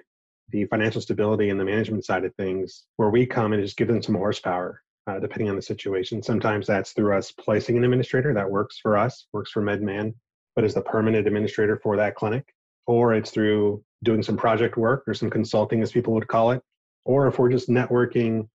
the 0.51 0.65
financial 0.65 0.99
stability 0.99 1.51
and 1.51 1.59
the 1.59 1.65
management 1.65 2.03
side 2.03 2.25
of 2.25 2.33
things, 2.33 2.85
where 2.97 3.11
we 3.11 3.23
come 3.23 3.53
and 3.53 3.61
just 3.61 3.77
give 3.77 3.87
them 3.87 4.01
some 4.01 4.15
horsepower, 4.15 4.81
uh, 5.05 5.19
depending 5.19 5.47
on 5.47 5.55
the 5.55 5.61
situation. 5.61 6.23
Sometimes 6.23 6.65
that's 6.65 6.91
through 6.91 7.15
us 7.15 7.31
placing 7.31 7.77
an 7.77 7.83
administrator 7.83 8.33
that 8.33 8.49
works 8.49 8.79
for 8.81 8.97
us, 8.97 9.27
works 9.31 9.51
for 9.51 9.61
MedMan, 9.61 10.15
but 10.55 10.65
is 10.65 10.73
the 10.73 10.81
permanent 10.81 11.27
administrator 11.27 11.79
for 11.83 11.97
that 11.97 12.15
clinic, 12.15 12.51
or 12.87 13.13
it's 13.13 13.29
through 13.29 13.83
doing 14.03 14.23
some 14.23 14.37
project 14.37 14.77
work 14.77 15.03
or 15.07 15.13
some 15.13 15.29
consulting, 15.29 15.81
as 15.81 15.91
people 15.91 16.13
would 16.13 16.27
call 16.27 16.51
it, 16.51 16.61
or 17.05 17.27
if 17.27 17.39
we're 17.39 17.49
just 17.49 17.69
networking 17.69 18.47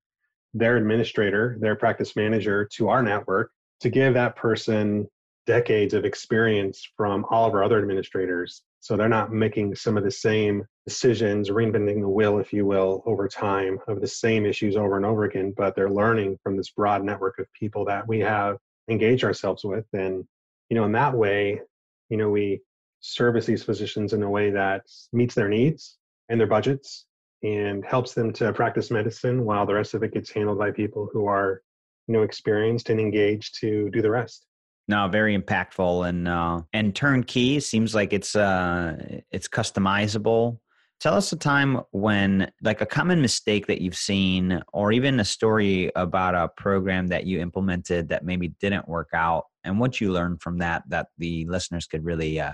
their 0.52 0.76
administrator, 0.76 1.56
their 1.60 1.76
practice 1.76 2.14
manager 2.16 2.68
to 2.76 2.88
our 2.88 3.02
network 3.02 3.50
to 3.80 3.90
give 3.90 4.14
that 4.14 4.36
person 4.36 5.06
decades 5.46 5.92
of 5.92 6.04
experience 6.04 6.88
from 6.96 7.26
all 7.28 7.46
of 7.46 7.54
our 7.54 7.62
other 7.62 7.78
administrators 7.78 8.62
so 8.84 8.98
they're 8.98 9.08
not 9.08 9.32
making 9.32 9.74
some 9.74 9.96
of 9.96 10.04
the 10.04 10.10
same 10.10 10.62
decisions, 10.86 11.48
reinventing 11.48 12.02
the 12.02 12.08
wheel, 12.08 12.38
if 12.38 12.52
you 12.52 12.66
will, 12.66 13.02
over 13.06 13.26
time 13.26 13.78
of 13.88 14.02
the 14.02 14.06
same 14.06 14.44
issues 14.44 14.76
over 14.76 14.98
and 14.98 15.06
over 15.06 15.24
again, 15.24 15.54
but 15.56 15.74
they're 15.74 15.88
learning 15.88 16.38
from 16.42 16.54
this 16.54 16.68
broad 16.68 17.02
network 17.02 17.38
of 17.38 17.46
people 17.58 17.86
that 17.86 18.06
we 18.06 18.20
have 18.20 18.58
engaged 18.90 19.24
ourselves 19.24 19.64
with. 19.64 19.86
And, 19.94 20.22
you 20.68 20.76
know, 20.76 20.84
in 20.84 20.92
that 20.92 21.14
way, 21.14 21.62
you 22.10 22.18
know, 22.18 22.28
we 22.28 22.60
service 23.04 23.44
these 23.44 23.62
physicians 23.62 24.14
in 24.14 24.22
a 24.22 24.30
way 24.30 24.50
that 24.50 24.82
meets 25.12 25.34
their 25.34 25.48
needs 25.48 25.98
and 26.30 26.40
their 26.40 26.46
budgets 26.46 27.04
and 27.42 27.84
helps 27.84 28.14
them 28.14 28.32
to 28.32 28.50
practice 28.54 28.90
medicine 28.90 29.44
while 29.44 29.66
the 29.66 29.74
rest 29.74 29.92
of 29.92 30.02
it 30.02 30.14
gets 30.14 30.30
handled 30.30 30.58
by 30.58 30.70
people 30.70 31.10
who 31.12 31.26
are, 31.26 31.60
you 32.08 32.14
know, 32.14 32.22
experienced 32.22 32.88
and 32.88 32.98
engaged 32.98 33.60
to 33.60 33.90
do 33.90 34.00
the 34.00 34.10
rest. 34.10 34.46
No, 34.88 35.06
very 35.08 35.36
impactful 35.36 36.08
and 36.08 36.26
uh, 36.26 36.62
and 36.72 36.94
turnkey 36.94 37.60
seems 37.60 37.94
like 37.94 38.14
it's 38.14 38.34
uh, 38.34 38.96
it's 39.30 39.48
customizable. 39.48 40.58
Tell 41.00 41.14
us 41.14 41.32
a 41.32 41.36
time 41.36 41.80
when, 41.90 42.50
like, 42.62 42.80
a 42.80 42.86
common 42.86 43.20
mistake 43.20 43.66
that 43.66 43.82
you've 43.82 43.96
seen, 43.96 44.62
or 44.72 44.92
even 44.92 45.20
a 45.20 45.24
story 45.24 45.90
about 45.96 46.34
a 46.34 46.48
program 46.56 47.08
that 47.08 47.26
you 47.26 47.40
implemented 47.40 48.08
that 48.08 48.24
maybe 48.24 48.48
didn't 48.60 48.88
work 48.88 49.10
out, 49.12 49.44
and 49.64 49.78
what 49.78 50.00
you 50.00 50.12
learned 50.12 50.40
from 50.40 50.58
that 50.58 50.84
that 50.88 51.08
the 51.18 51.44
listeners 51.46 51.86
could 51.86 52.04
really 52.04 52.40
uh, 52.40 52.52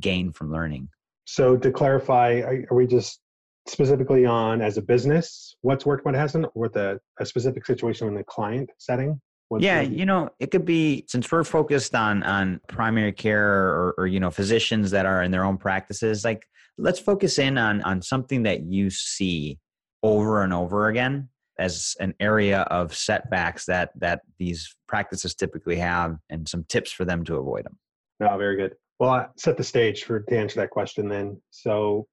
gain 0.00 0.32
from 0.32 0.52
learning. 0.52 0.88
So, 1.24 1.56
to 1.56 1.70
clarify, 1.70 2.40
are, 2.40 2.74
we 2.74 2.86
just 2.86 3.20
specifically 3.68 4.26
on 4.26 4.62
as 4.62 4.78
a 4.78 4.82
business 4.82 5.54
what's 5.62 5.84
worked, 5.86 6.04
what 6.04 6.14
hasn't, 6.14 6.46
or 6.46 6.52
with 6.54 6.76
a, 6.76 6.98
a 7.18 7.26
specific 7.26 7.66
situation 7.66 8.08
in 8.08 8.14
the 8.14 8.24
client 8.24 8.70
setting? 8.78 9.20
What's 9.48 9.64
yeah, 9.64 9.80
you 9.80 10.06
know, 10.06 10.30
it 10.38 10.50
could 10.50 10.64
be 10.64 11.04
since 11.08 11.30
we're 11.30 11.44
focused 11.44 11.94
on 11.94 12.22
on 12.22 12.60
primary 12.68 13.12
care 13.12 13.48
or, 13.48 13.94
or 13.98 14.06
you 14.06 14.20
know 14.20 14.30
physicians 14.30 14.90
that 14.92 15.06
are 15.06 15.22
in 15.22 15.30
their 15.30 15.44
own 15.44 15.58
practices. 15.58 16.24
Like, 16.24 16.46
let's 16.78 17.00
focus 17.00 17.38
in 17.38 17.58
on 17.58 17.82
on 17.82 18.00
something 18.00 18.44
that 18.44 18.62
you 18.62 18.90
see 18.90 19.58
over 20.02 20.42
and 20.42 20.52
over 20.52 20.88
again 20.88 21.28
as 21.58 21.94
an 22.00 22.14
area 22.20 22.60
of 22.62 22.94
setbacks 22.94 23.66
that 23.66 23.90
that 23.96 24.20
these 24.38 24.74
practices 24.88 25.34
typically 25.34 25.76
have, 25.76 26.16
and 26.30 26.48
some 26.48 26.64
tips 26.68 26.92
for 26.92 27.04
them 27.04 27.24
to 27.24 27.36
avoid 27.36 27.64
them. 27.64 27.76
No, 28.20 28.28
ah, 28.28 28.38
very 28.38 28.56
good. 28.56 28.74
Well, 29.00 29.10
I 29.10 29.26
set 29.36 29.56
the 29.56 29.64
stage 29.64 30.04
for 30.04 30.20
to 30.20 30.38
answer 30.38 30.60
that 30.60 30.70
question. 30.70 31.08
Then, 31.08 31.40
so 31.50 32.06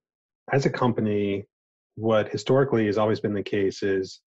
as 0.54 0.66
a 0.66 0.70
company, 0.70 1.44
what 1.96 2.30
historically 2.30 2.86
has 2.86 2.98
always 2.98 3.20
been 3.20 3.34
the 3.34 3.44
case 3.44 3.84
is 3.84 4.22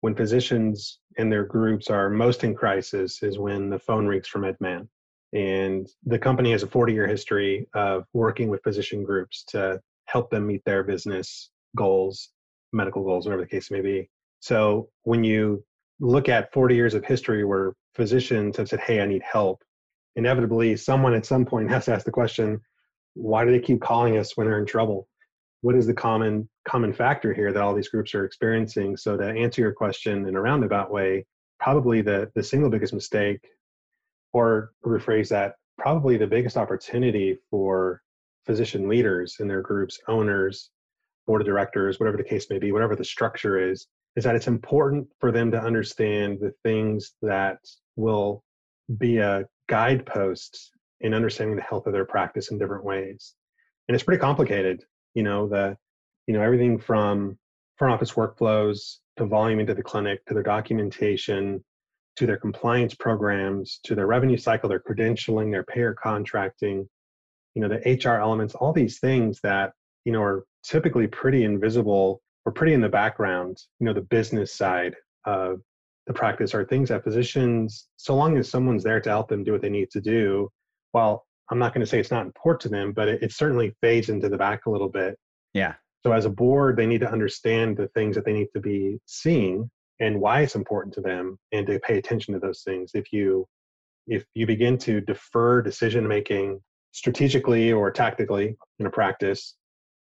when 0.00 0.14
physicians 0.14 1.00
and 1.18 1.30
their 1.30 1.44
groups 1.44 1.90
are 1.90 2.08
most 2.08 2.44
in 2.44 2.54
crisis 2.54 3.20
is 3.24 3.36
when 3.36 3.68
the 3.68 3.80
phone 3.80 4.06
rings 4.06 4.28
from 4.28 4.42
MedMan. 4.42 4.86
And 5.32 5.88
the 6.04 6.20
company 6.20 6.52
has 6.52 6.62
a 6.62 6.68
40 6.68 6.92
year 6.92 7.08
history 7.08 7.66
of 7.74 8.04
working 8.12 8.48
with 8.48 8.62
physician 8.62 9.02
groups 9.02 9.42
to 9.48 9.80
help 10.04 10.30
them 10.30 10.46
meet 10.46 10.64
their 10.64 10.84
business 10.84 11.50
goals, 11.76 12.30
medical 12.72 13.02
goals, 13.02 13.26
whatever 13.26 13.42
the 13.42 13.48
case 13.48 13.72
may 13.72 13.80
be. 13.80 14.08
So 14.38 14.88
when 15.02 15.24
you 15.24 15.64
look 15.98 16.28
at 16.28 16.52
40 16.52 16.76
years 16.76 16.94
of 16.94 17.04
history 17.04 17.44
where 17.44 17.72
physicians 17.96 18.56
have 18.56 18.68
said, 18.68 18.78
Hey, 18.78 19.00
I 19.00 19.06
need 19.06 19.22
help, 19.22 19.64
inevitably 20.18 20.76
someone 20.76 21.14
at 21.14 21.24
some 21.24 21.46
point 21.46 21.70
has 21.70 21.86
to 21.86 21.94
ask 21.94 22.04
the 22.04 22.10
question, 22.10 22.60
why 23.14 23.44
do 23.44 23.50
they 23.50 23.60
keep 23.60 23.80
calling 23.80 24.18
us 24.18 24.36
when 24.36 24.46
they're 24.46 24.58
in 24.58 24.66
trouble? 24.66 25.08
what 25.60 25.74
is 25.74 25.86
the 25.86 25.94
common 25.94 26.48
common 26.66 26.92
factor 26.92 27.34
here 27.34 27.52
that 27.52 27.62
all 27.62 27.74
these 27.74 27.88
groups 27.88 28.14
are 28.14 28.24
experiencing 28.24 28.96
so 28.96 29.16
to 29.16 29.24
answer 29.24 29.60
your 29.60 29.72
question 29.72 30.26
in 30.26 30.36
a 30.36 30.40
roundabout 30.40 30.90
way 30.90 31.24
probably 31.58 32.00
the 32.00 32.30
the 32.34 32.42
single 32.42 32.70
biggest 32.70 32.94
mistake 32.94 33.40
or 34.32 34.72
rephrase 34.84 35.28
that 35.28 35.54
probably 35.78 36.16
the 36.16 36.26
biggest 36.26 36.56
opportunity 36.56 37.36
for 37.50 38.02
physician 38.46 38.88
leaders 38.88 39.36
in 39.40 39.48
their 39.48 39.62
groups 39.62 39.98
owners 40.08 40.70
board 41.26 41.40
of 41.40 41.46
directors 41.46 41.98
whatever 41.98 42.16
the 42.16 42.24
case 42.24 42.48
may 42.50 42.58
be 42.58 42.72
whatever 42.72 42.94
the 42.94 43.04
structure 43.04 43.58
is 43.70 43.88
is 44.16 44.24
that 44.24 44.36
it's 44.36 44.48
important 44.48 45.06
for 45.18 45.30
them 45.32 45.50
to 45.50 45.60
understand 45.60 46.38
the 46.40 46.52
things 46.62 47.14
that 47.22 47.58
will 47.96 48.42
be 48.98 49.18
a 49.18 49.44
guidepost 49.68 50.72
in 51.00 51.14
understanding 51.14 51.56
the 51.56 51.62
health 51.62 51.86
of 51.86 51.92
their 51.92 52.04
practice 52.04 52.50
in 52.50 52.58
different 52.58 52.84
ways. 52.84 53.34
And 53.88 53.94
it's 53.94 54.04
pretty 54.04 54.20
complicated. 54.20 54.82
You 55.14 55.22
know, 55.22 55.48
the 55.48 55.76
you 56.26 56.34
know, 56.34 56.42
everything 56.42 56.78
from 56.78 57.38
front 57.76 57.94
office 57.94 58.12
workflows 58.12 58.96
to 59.16 59.24
volume 59.24 59.60
into 59.60 59.74
the 59.74 59.82
clinic 59.82 60.24
to 60.26 60.34
their 60.34 60.42
documentation 60.42 61.64
to 62.18 62.26
their 62.26 62.36
compliance 62.36 62.94
programs 62.94 63.78
to 63.84 63.94
their 63.94 64.08
revenue 64.08 64.36
cycle, 64.36 64.68
their 64.68 64.80
credentialing, 64.80 65.52
their 65.52 65.62
payer 65.62 65.94
contracting, 65.94 66.88
you 67.54 67.62
know, 67.62 67.68
the 67.68 67.92
HR 68.04 68.20
elements, 68.20 68.56
all 68.56 68.72
these 68.72 68.98
things 68.98 69.38
that, 69.44 69.72
you 70.04 70.12
know, 70.12 70.20
are 70.20 70.44
typically 70.64 71.06
pretty 71.06 71.44
invisible 71.44 72.20
or 72.44 72.50
pretty 72.50 72.74
in 72.74 72.80
the 72.80 72.88
background, 72.88 73.56
you 73.78 73.86
know, 73.86 73.92
the 73.92 74.00
business 74.00 74.52
side 74.52 74.96
of 75.26 75.60
the 76.08 76.14
practice 76.14 76.54
are 76.54 76.64
things 76.64 76.88
that 76.88 77.04
physicians, 77.04 77.86
so 77.96 78.16
long 78.16 78.36
as 78.38 78.50
someone's 78.50 78.82
there 78.82 79.00
to 79.00 79.10
help 79.10 79.28
them 79.28 79.44
do 79.44 79.52
what 79.52 79.60
they 79.60 79.68
need 79.68 79.90
to 79.90 80.00
do, 80.00 80.50
while 80.92 81.26
I'm 81.50 81.58
not 81.58 81.74
going 81.74 81.84
to 81.84 81.86
say 81.86 82.00
it's 82.00 82.10
not 82.10 82.26
important 82.26 82.62
to 82.62 82.68
them, 82.70 82.92
but 82.92 83.08
it, 83.08 83.22
it 83.22 83.32
certainly 83.32 83.74
fades 83.82 84.08
into 84.08 84.28
the 84.28 84.38
back 84.38 84.66
a 84.66 84.70
little 84.70 84.88
bit. 84.88 85.18
Yeah. 85.52 85.74
So 86.04 86.12
as 86.12 86.24
a 86.24 86.30
board, 86.30 86.76
they 86.76 86.86
need 86.86 87.02
to 87.02 87.10
understand 87.10 87.76
the 87.76 87.88
things 87.88 88.16
that 88.16 88.24
they 88.24 88.32
need 88.32 88.48
to 88.54 88.60
be 88.60 88.98
seeing 89.04 89.70
and 90.00 90.18
why 90.18 90.40
it's 90.40 90.54
important 90.54 90.94
to 90.94 91.02
them 91.02 91.38
and 91.52 91.66
to 91.66 91.78
pay 91.80 91.98
attention 91.98 92.32
to 92.34 92.40
those 92.40 92.62
things. 92.62 92.92
If 92.94 93.12
you 93.12 93.46
if 94.06 94.24
you 94.34 94.46
begin 94.46 94.78
to 94.78 95.02
defer 95.02 95.60
decision 95.60 96.08
making 96.08 96.60
strategically 96.92 97.72
or 97.72 97.90
tactically 97.90 98.56
in 98.78 98.86
a 98.86 98.90
practice, 98.90 99.56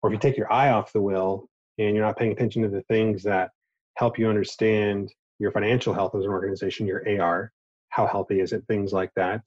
or 0.03 0.09
if 0.09 0.13
you 0.13 0.19
take 0.19 0.37
your 0.37 0.51
eye 0.53 0.69
off 0.69 0.93
the 0.93 1.01
wheel 1.01 1.47
and 1.79 1.95
you're 1.95 2.05
not 2.05 2.17
paying 2.17 2.31
attention 2.31 2.61
to 2.61 2.69
the 2.69 2.83
things 2.83 3.23
that 3.23 3.49
help 3.97 4.19
you 4.19 4.29
understand 4.29 5.11
your 5.39 5.51
financial 5.51 5.93
health 5.93 6.15
as 6.15 6.23
an 6.23 6.29
organization, 6.29 6.87
your 6.87 7.03
AR, 7.21 7.51
how 7.89 8.07
healthy 8.07 8.39
is 8.39 8.53
it, 8.53 8.63
things 8.67 8.93
like 8.93 9.11
that. 9.15 9.41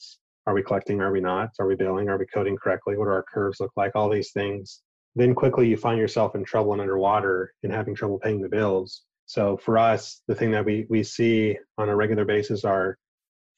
Are 0.47 0.54
we 0.54 0.62
collecting? 0.62 1.00
Are 1.00 1.12
we 1.12 1.21
not? 1.21 1.50
Are 1.59 1.66
we 1.66 1.75
billing? 1.75 2.09
Are 2.09 2.18
we 2.18 2.26
coding 2.26 2.57
correctly? 2.57 2.97
What 2.97 3.04
do 3.04 3.11
our 3.11 3.25
curves 3.33 3.61
look 3.61 3.73
like? 3.76 3.92
All 3.95 4.09
these 4.09 4.33
things. 4.33 4.80
Then 5.14 5.35
quickly 5.35 5.68
you 5.68 5.76
find 5.76 5.99
yourself 5.99 6.35
in 6.35 6.45
trouble 6.45 6.73
and 6.73 6.80
underwater 6.80 7.52
and 7.62 7.73
having 7.73 7.95
trouble 7.95 8.18
paying 8.18 8.40
the 8.40 8.49
bills. 8.49 9.02
So 9.26 9.59
for 9.59 9.76
us, 9.76 10.23
the 10.26 10.35
thing 10.35 10.52
that 10.52 10.64
we, 10.64 10.87
we 10.88 11.02
see 11.02 11.59
on 11.76 11.90
a 11.90 11.97
regular 11.97 12.25
basis 12.25 12.64
are 12.64 12.97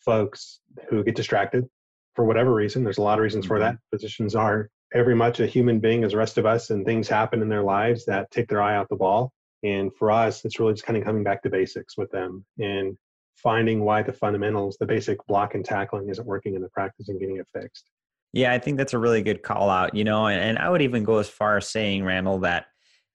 folks 0.04 0.60
who 0.88 1.04
get 1.04 1.14
distracted 1.14 1.68
for 2.16 2.24
whatever 2.24 2.52
reason. 2.52 2.82
There's 2.82 2.98
a 2.98 3.02
lot 3.02 3.18
of 3.18 3.22
reasons 3.22 3.46
for 3.46 3.58
that. 3.60 3.74
Mm-hmm. 3.74 3.96
Physicians 3.96 4.34
are 4.34 4.68
every 4.92 5.14
much 5.14 5.38
a 5.38 5.46
human 5.46 5.78
being 5.78 6.02
as 6.02 6.12
the 6.12 6.18
rest 6.18 6.38
of 6.38 6.46
us, 6.46 6.70
and 6.70 6.84
things 6.84 7.08
happen 7.08 7.42
in 7.42 7.48
their 7.48 7.62
lives 7.62 8.04
that 8.06 8.30
take 8.30 8.48
their 8.48 8.60
eye 8.60 8.74
out 8.74 8.88
the 8.88 8.96
ball. 8.96 9.32
And 9.62 9.94
for 9.94 10.10
us, 10.10 10.44
it's 10.44 10.58
really 10.58 10.72
just 10.72 10.84
kind 10.84 10.96
of 10.96 11.04
coming 11.04 11.22
back 11.22 11.42
to 11.42 11.50
basics 11.50 11.96
with 11.96 12.10
them 12.10 12.44
and 12.58 12.96
finding 13.36 13.84
why 13.84 14.02
the 14.02 14.12
fundamentals, 14.12 14.76
the 14.78 14.86
basic 14.86 15.24
block 15.26 15.54
and 15.54 15.64
tackling 15.64 16.08
isn't 16.08 16.26
working 16.26 16.54
in 16.54 16.62
the 16.62 16.68
practice 16.68 17.08
and 17.08 17.20
getting 17.20 17.36
it 17.36 17.46
fixed. 17.54 17.90
Yeah, 18.32 18.52
I 18.52 18.58
think 18.58 18.76
that's 18.76 18.94
a 18.94 18.98
really 18.98 19.22
good 19.22 19.42
call 19.42 19.70
out, 19.70 19.94
you 19.94 20.04
know, 20.04 20.26
and, 20.26 20.40
and 20.40 20.58
I 20.58 20.70
would 20.70 20.82
even 20.82 21.04
go 21.04 21.18
as 21.18 21.28
far 21.28 21.56
as 21.56 21.68
saying, 21.68 22.04
Randall, 22.04 22.38
that 22.40 22.66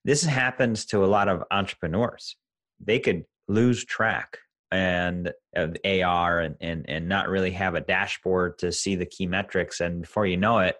this 0.04 0.22
happens 0.22 0.84
to 0.86 1.04
a 1.04 1.06
lot 1.06 1.28
of 1.28 1.42
entrepreneurs. 1.50 2.36
They 2.84 2.98
could 2.98 3.24
lose 3.48 3.84
track 3.84 4.38
and 4.70 5.32
of 5.54 5.76
AR 5.84 6.40
and, 6.40 6.56
and 6.60 6.84
and 6.88 7.08
not 7.08 7.28
really 7.28 7.52
have 7.52 7.74
a 7.74 7.80
dashboard 7.80 8.58
to 8.58 8.72
see 8.72 8.96
the 8.96 9.06
key 9.06 9.26
metrics 9.26 9.80
and 9.80 10.02
before 10.02 10.26
you 10.26 10.36
know 10.36 10.58
it, 10.58 10.76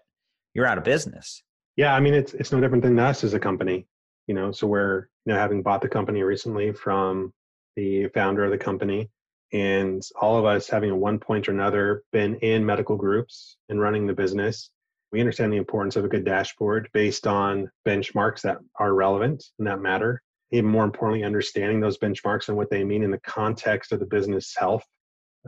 you're 0.54 0.66
out 0.66 0.78
of 0.78 0.84
business. 0.84 1.42
Yeah, 1.76 1.94
I 1.94 2.00
mean 2.00 2.14
it's 2.14 2.34
it's 2.34 2.52
no 2.52 2.60
different 2.60 2.82
than 2.82 2.98
us 2.98 3.24
as 3.24 3.34
a 3.34 3.40
company, 3.40 3.86
you 4.26 4.34
know, 4.34 4.52
so 4.52 4.66
we're 4.66 5.08
you 5.24 5.32
know 5.32 5.38
having 5.38 5.62
bought 5.62 5.82
the 5.82 5.88
company 5.88 6.22
recently 6.22 6.72
from 6.72 7.32
the 7.76 8.08
founder 8.08 8.44
of 8.44 8.50
the 8.50 8.58
company 8.58 9.10
and 9.52 10.02
all 10.20 10.38
of 10.38 10.44
us 10.44 10.68
having 10.68 10.90
at 10.90 10.96
one 10.96 11.18
point 11.18 11.48
or 11.48 11.52
another 11.52 12.02
been 12.12 12.36
in 12.36 12.66
medical 12.66 12.96
groups 12.96 13.56
and 13.68 13.80
running 13.80 14.06
the 14.06 14.12
business 14.12 14.70
we 15.12 15.20
understand 15.20 15.52
the 15.52 15.56
importance 15.56 15.96
of 15.96 16.04
a 16.04 16.08
good 16.08 16.24
dashboard 16.24 16.88
based 16.92 17.26
on 17.26 17.70
benchmarks 17.86 18.42
that 18.42 18.58
are 18.78 18.94
relevant 18.94 19.44
and 19.58 19.66
that 19.66 19.80
matter. 19.80 20.22
Even 20.52 20.70
more 20.70 20.84
importantly 20.84 21.24
understanding 21.24 21.80
those 21.80 21.98
benchmarks 21.98 22.48
and 22.48 22.56
what 22.56 22.70
they 22.70 22.84
mean 22.84 23.02
in 23.02 23.10
the 23.10 23.20
context 23.20 23.92
of 23.92 24.00
the 24.00 24.06
business 24.06 24.54
health 24.56 24.84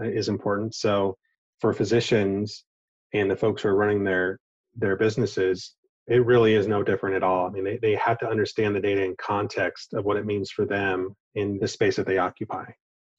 uh, 0.01 0.05
is 0.05 0.29
important. 0.29 0.75
So 0.75 1.17
for 1.61 1.73
physicians 1.73 2.65
and 3.13 3.31
the 3.31 3.37
folks 3.37 3.63
who 3.63 3.69
are 3.69 3.77
running 3.77 4.05
their 4.05 4.39
their 4.75 4.97
businesses 4.97 5.75
it 6.09 6.25
really 6.25 6.55
is 6.55 6.67
no 6.67 6.83
different 6.83 7.15
at 7.17 7.23
all 7.23 7.47
i 7.47 7.51
mean 7.51 7.65
they, 7.65 7.79
they 7.79 7.95
have 7.95 8.19
to 8.19 8.29
understand 8.29 8.75
the 8.75 8.81
data 8.81 9.03
in 9.03 9.15
context 9.21 9.95
of 9.95 10.05
what 10.05 10.17
it 10.17 10.27
means 10.27 10.51
for 10.51 10.65
them 10.65 11.15
in 11.35 11.59
the 11.59 11.69
space 11.69 11.97
that 11.97 12.07
they 12.07 12.19
occupy 12.19 12.65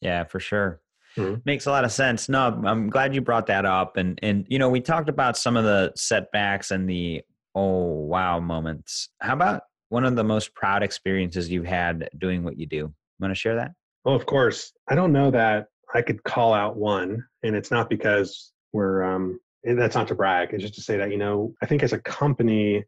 yeah, 0.02 0.24
for 0.24 0.40
sure. 0.40 0.82
Mm-hmm. 1.18 1.42
Makes 1.46 1.66
a 1.66 1.72
lot 1.72 1.86
of 1.86 1.92
sense. 1.92 2.30
No, 2.30 2.62
I'm 2.66 2.90
glad 2.90 3.16
you 3.16 3.22
brought 3.22 3.48
that 3.48 3.66
up. 3.66 3.98
And 3.98 4.20
and 4.22 4.46
you 4.48 4.60
know, 4.60 4.70
we 4.70 4.80
talked 4.80 5.10
about 5.10 5.38
some 5.38 5.58
of 5.58 5.64
the 5.64 5.92
setbacks 5.96 6.72
and 6.72 6.90
the 6.90 7.22
oh 7.56 7.94
wow 8.06 8.40
moments. 8.40 9.10
How 9.22 9.34
about 9.34 9.64
one 9.90 10.06
of 10.06 10.16
the 10.16 10.24
most 10.24 10.54
proud 10.54 10.84
experiences 10.84 11.50
you've 11.50 11.66
had 11.66 12.10
doing 12.18 12.44
what 12.44 12.58
you 12.58 12.68
do? 12.68 12.94
Want 13.20 13.32
to 13.32 13.36
share 13.36 13.56
that? 13.56 13.72
Well, 14.06 14.16
of 14.16 14.26
course. 14.26 14.72
I 14.88 14.96
don't 14.96 15.12
know 15.12 15.32
that 15.32 15.68
I 15.94 16.02
could 16.02 16.24
call 16.24 16.54
out 16.54 16.78
one, 16.78 17.26
and 17.44 17.56
it's 17.56 17.72
not 17.72 17.90
because 17.90 18.52
we're 18.72 19.04
um 19.04 19.40
that's 19.64 19.96
not 19.96 20.08
to 20.08 20.16
brag. 20.16 20.54
It's 20.54 20.64
just 20.64 20.76
to 20.76 20.82
say 20.82 20.98
that 20.98 21.12
you 21.12 21.18
know 21.18 21.54
I 21.62 21.66
think 21.66 21.84
as 21.84 21.94
a 21.94 22.00
company, 22.00 22.84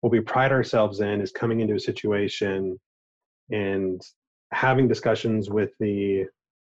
what 0.00 0.10
we 0.10 0.20
pride 0.20 0.52
ourselves 0.52 1.00
in 1.00 1.20
is 1.20 1.32
coming 1.32 1.60
into 1.60 1.74
a 1.74 1.80
situation 1.80 2.78
and 3.50 4.00
having 4.52 4.88
discussions 4.88 5.50
with 5.50 5.70
the 5.80 5.88
you 5.88 6.28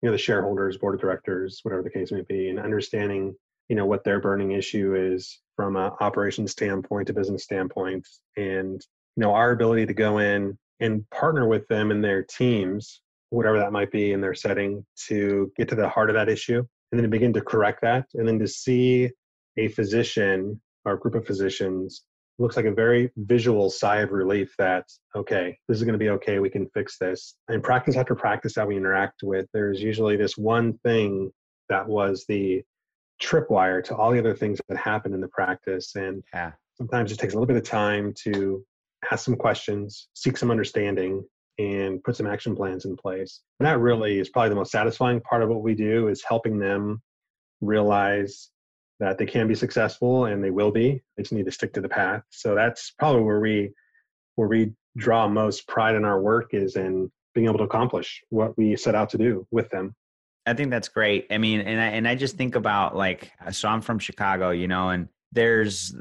know 0.03 0.11
the 0.11 0.17
shareholders 0.17 0.77
board 0.77 0.95
of 0.95 1.01
directors 1.01 1.59
whatever 1.63 1.81
the 1.81 1.89
case 1.89 2.11
may 2.11 2.21
be 2.21 2.49
and 2.49 2.59
understanding 2.59 3.35
you 3.69 3.75
know 3.75 3.85
what 3.85 4.03
their 4.03 4.19
burning 4.19 4.51
issue 4.51 4.95
is 4.95 5.41
from 5.55 5.75
an 5.75 5.91
operations 5.99 6.51
standpoint 6.51 7.09
a 7.09 7.13
business 7.13 7.43
standpoint 7.43 8.07
and 8.37 8.85
you 9.15 9.21
know 9.21 9.33
our 9.33 9.51
ability 9.51 9.85
to 9.85 9.93
go 9.93 10.19
in 10.19 10.57
and 10.79 11.09
partner 11.09 11.47
with 11.47 11.67
them 11.67 11.91
and 11.91 12.03
their 12.03 12.23
teams 12.23 13.01
whatever 13.29 13.59
that 13.59 13.71
might 13.71 13.91
be 13.91 14.11
in 14.13 14.21
their 14.21 14.35
setting 14.35 14.85
to 15.07 15.51
get 15.57 15.67
to 15.67 15.75
the 15.75 15.89
heart 15.89 16.09
of 16.09 16.15
that 16.15 16.29
issue 16.29 16.59
and 16.91 16.99
then 16.99 17.03
to 17.03 17.09
begin 17.09 17.33
to 17.33 17.41
correct 17.41 17.81
that 17.81 18.05
and 18.13 18.27
then 18.27 18.39
to 18.39 18.47
see 18.47 19.09
a 19.57 19.67
physician 19.69 20.59
or 20.85 20.93
a 20.93 21.00
group 21.00 21.15
of 21.15 21.25
physicians 21.25 22.03
looks 22.38 22.57
like 22.57 22.65
a 22.65 22.71
very 22.71 23.12
visual 23.17 23.69
sigh 23.69 23.97
of 23.97 24.12
relief 24.12 24.53
that 24.57 24.85
okay 25.15 25.57
this 25.67 25.77
is 25.77 25.83
going 25.83 25.93
to 25.93 26.00
be 26.00 26.09
okay 26.09 26.39
we 26.39 26.50
can 26.50 26.67
fix 26.74 26.97
this 26.97 27.35
and 27.47 27.63
practice 27.63 27.95
after 27.95 28.15
practice 28.15 28.53
that 28.55 28.67
we 28.67 28.75
interact 28.75 29.21
with 29.24 29.45
there's 29.53 29.81
usually 29.81 30.17
this 30.17 30.38
one 30.38 30.77
thing 30.79 31.31
that 31.69 31.88
was 31.88 32.25
the 32.27 32.62
tripwire 33.21 33.83
to 33.83 33.95
all 33.95 34.12
the 34.12 34.19
other 34.19 34.35
things 34.35 34.59
that 34.67 34.77
happen 34.77 35.13
in 35.13 35.21
the 35.21 35.27
practice 35.29 35.95
and 35.95 36.21
yeah. 36.33 36.51
sometimes 36.77 37.12
it 37.12 37.17
takes 37.17 37.33
a 37.33 37.38
little 37.38 37.47
bit 37.47 37.57
of 37.57 37.63
time 37.63 38.13
to 38.13 38.63
ask 39.12 39.24
some 39.24 39.35
questions 39.35 40.09
seek 40.13 40.38
some 40.38 40.51
understanding 40.51 41.24
and 41.57 42.03
put 42.03 42.17
some 42.17 42.27
action 42.27 42.53
plans 42.53 42.83
in 42.83 42.97
place 42.97 43.41
and 43.59 43.67
that 43.67 43.79
really 43.79 44.19
is 44.19 44.27
probably 44.27 44.50
the 44.50 44.55
most 44.55 44.71
satisfying 44.71 45.21
part 45.21 45.41
of 45.41 45.47
what 45.47 45.63
we 45.63 45.74
do 45.74 46.09
is 46.09 46.21
helping 46.27 46.59
them 46.59 47.01
realize 47.62 48.50
that 48.99 49.17
they 49.17 49.25
can 49.25 49.47
be 49.47 49.55
successful 49.55 50.25
and 50.25 50.43
they 50.43 50.51
will 50.51 50.71
be. 50.71 51.01
They 51.17 51.23
just 51.23 51.33
need 51.33 51.45
to 51.45 51.51
stick 51.51 51.73
to 51.73 51.81
the 51.81 51.89
path. 51.89 52.23
So 52.29 52.55
that's 52.55 52.91
probably 52.97 53.23
where 53.23 53.39
we 53.39 53.71
where 54.35 54.47
we 54.47 54.73
draw 54.97 55.27
most 55.27 55.67
pride 55.67 55.95
in 55.95 56.05
our 56.05 56.21
work 56.21 56.53
is 56.53 56.75
in 56.75 57.11
being 57.33 57.47
able 57.47 57.57
to 57.57 57.63
accomplish 57.63 58.21
what 58.29 58.57
we 58.57 58.75
set 58.75 58.95
out 58.95 59.09
to 59.09 59.17
do 59.17 59.45
with 59.51 59.69
them. 59.69 59.95
I 60.45 60.53
think 60.53 60.69
that's 60.69 60.89
great. 60.89 61.27
I 61.31 61.37
mean, 61.37 61.61
and 61.61 61.81
I, 61.81 61.87
and 61.87 62.07
I 62.07 62.15
just 62.15 62.37
think 62.37 62.55
about 62.55 62.95
like, 62.95 63.31
so 63.51 63.67
I'm 63.67 63.81
from 63.81 63.97
Chicago, 63.99 64.51
you 64.51 64.67
know, 64.67 64.89
and 64.89 65.07
there's, 65.31 65.95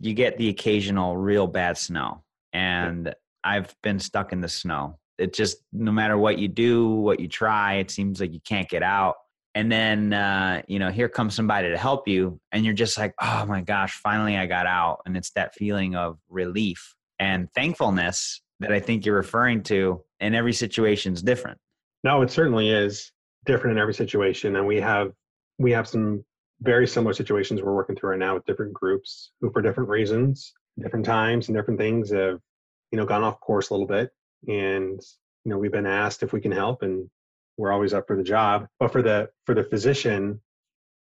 you 0.00 0.12
get 0.14 0.36
the 0.38 0.48
occasional 0.48 1.16
real 1.16 1.46
bad 1.46 1.78
snow. 1.78 2.22
And 2.52 3.14
I've 3.42 3.74
been 3.82 3.98
stuck 3.98 4.32
in 4.32 4.40
the 4.40 4.48
snow. 4.48 4.98
It 5.18 5.32
just, 5.32 5.58
no 5.72 5.90
matter 5.90 6.18
what 6.18 6.38
you 6.38 6.48
do, 6.48 6.88
what 6.88 7.18
you 7.18 7.28
try, 7.28 7.74
it 7.74 7.90
seems 7.90 8.20
like 8.20 8.32
you 8.32 8.40
can't 8.40 8.68
get 8.68 8.82
out 8.82 9.16
and 9.58 9.72
then 9.72 10.12
uh, 10.12 10.62
you 10.68 10.78
know 10.78 10.90
here 10.90 11.08
comes 11.08 11.34
somebody 11.34 11.68
to 11.68 11.76
help 11.76 12.06
you 12.06 12.40
and 12.52 12.64
you're 12.64 12.74
just 12.74 12.96
like 12.96 13.12
oh 13.20 13.44
my 13.46 13.60
gosh 13.60 13.98
finally 14.02 14.36
i 14.36 14.46
got 14.46 14.66
out. 14.66 15.00
And 15.04 15.16
it's 15.16 15.30
that 15.30 15.54
feeling 15.54 15.96
of 15.96 16.18
relief 16.28 16.94
and 17.18 17.52
thankfulness 17.52 18.40
that 18.60 18.72
i 18.72 18.80
think 18.80 19.04
you're 19.04 19.16
referring 19.16 19.62
to 19.64 20.02
and 20.20 20.34
every 20.34 20.52
situation 20.52 21.12
is 21.12 21.22
different. 21.22 21.58
No 22.04 22.22
it 22.22 22.30
certainly 22.30 22.70
is 22.70 23.12
different 23.46 23.76
in 23.76 23.82
every 23.82 23.94
situation 23.94 24.56
and 24.56 24.66
we 24.66 24.80
have 24.80 25.12
we 25.58 25.72
have 25.72 25.88
some 25.88 26.24
very 26.60 26.86
similar 26.86 27.12
situations 27.12 27.60
we're 27.60 27.74
working 27.74 27.96
through 27.96 28.10
right 28.10 28.18
now 28.18 28.34
with 28.34 28.44
different 28.46 28.72
groups 28.72 29.32
who 29.40 29.50
for 29.50 29.62
different 29.62 29.88
reasons 29.88 30.52
different 30.80 31.04
times 31.04 31.48
and 31.48 31.56
different 31.56 31.80
things 31.80 32.10
have 32.10 32.38
you 32.92 32.98
know 32.98 33.04
gone 33.04 33.24
off 33.24 33.40
course 33.40 33.70
a 33.70 33.74
little 33.74 33.86
bit. 33.86 34.10
And 34.46 35.00
you 35.44 35.50
know 35.50 35.58
we've 35.58 35.72
been 35.72 35.86
asked 35.86 36.22
if 36.22 36.32
we 36.32 36.40
can 36.40 36.52
help 36.52 36.82
and 36.82 37.08
we're 37.58 37.72
always 37.72 37.92
up 37.92 38.06
for 38.06 38.16
the 38.16 38.22
job 38.22 38.66
but 38.80 38.90
for 38.90 39.02
the 39.02 39.28
for 39.44 39.54
the 39.54 39.64
physician 39.64 40.40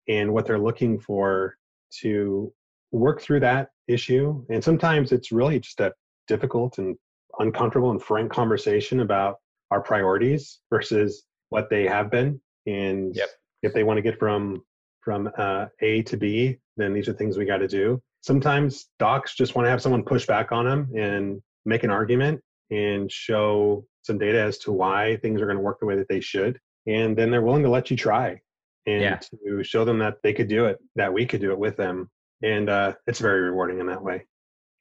and 0.08 0.32
what 0.32 0.46
they're 0.46 0.58
looking 0.58 0.98
for 0.98 1.56
to 1.90 2.52
work 2.92 3.20
through 3.20 3.40
that 3.40 3.68
issue 3.88 4.44
and 4.48 4.62
sometimes 4.62 5.12
it's 5.12 5.30
really 5.32 5.60
just 5.60 5.80
a 5.80 5.92
difficult 6.28 6.78
and 6.78 6.96
uncomfortable 7.40 7.90
and 7.90 8.02
frank 8.02 8.30
conversation 8.30 9.00
about 9.00 9.36
our 9.70 9.80
priorities 9.80 10.60
versus 10.70 11.24
what 11.50 11.68
they 11.68 11.86
have 11.86 12.10
been 12.10 12.40
and 12.66 13.14
yep. 13.14 13.28
if 13.62 13.74
they 13.74 13.82
want 13.84 13.98
to 13.98 14.02
get 14.02 14.18
from 14.18 14.62
from 15.04 15.30
uh, 15.36 15.66
A 15.80 16.02
to 16.04 16.16
B, 16.16 16.56
then 16.76 16.94
these 16.94 17.08
are 17.08 17.12
things 17.12 17.36
we 17.36 17.44
got 17.44 17.58
to 17.58 17.68
do. 17.68 18.00
Sometimes 18.22 18.86
docs 18.98 19.34
just 19.34 19.54
want 19.54 19.66
to 19.66 19.70
have 19.70 19.82
someone 19.82 20.02
push 20.02 20.26
back 20.26 20.50
on 20.50 20.64
them 20.64 20.88
and 20.96 21.42
make 21.66 21.84
an 21.84 21.90
argument 21.90 22.40
and 22.70 23.12
show 23.12 23.84
some 24.04 24.18
data 24.18 24.40
as 24.40 24.58
to 24.58 24.72
why 24.72 25.16
things 25.22 25.40
are 25.40 25.46
going 25.46 25.56
to 25.56 25.62
work 25.62 25.80
the 25.80 25.86
way 25.86 25.96
that 25.96 26.08
they 26.08 26.20
should. 26.20 26.58
And 26.86 27.16
then 27.16 27.30
they're 27.30 27.42
willing 27.42 27.62
to 27.62 27.70
let 27.70 27.90
you 27.90 27.96
try 27.96 28.40
and 28.86 29.02
yeah. 29.02 29.18
to 29.18 29.64
show 29.64 29.84
them 29.84 29.98
that 29.98 30.18
they 30.22 30.34
could 30.34 30.48
do 30.48 30.66
it, 30.66 30.78
that 30.96 31.12
we 31.12 31.24
could 31.24 31.40
do 31.40 31.52
it 31.52 31.58
with 31.58 31.76
them. 31.76 32.10
And 32.42 32.68
uh, 32.68 32.92
it's 33.06 33.20
very 33.20 33.40
rewarding 33.40 33.80
in 33.80 33.86
that 33.86 34.02
way. 34.02 34.26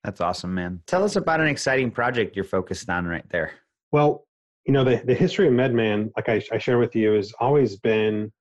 That's 0.04 0.20
awesome, 0.20 0.54
man. 0.54 0.82
Tell 0.86 1.06
us 1.06 1.16
about 1.16 1.40
an 1.40 1.48
exciting 1.48 1.90
project 1.90 2.36
you're 2.36 2.44
focused 2.44 2.90
on 2.90 3.06
right 3.06 3.24
there. 3.30 3.54
Well, 3.94 4.26
you 4.66 4.74
know, 4.74 4.84
the, 4.84 5.02
the 5.06 5.14
history 5.14 5.48
of 5.48 5.54
MedMan, 5.54 6.12
like 6.18 6.28
I, 6.28 6.42
I 6.52 6.58
share 6.58 6.78
with 6.78 6.94
you, 6.94 7.14
has 7.14 7.34
always 7.40 7.78
been 7.78 8.32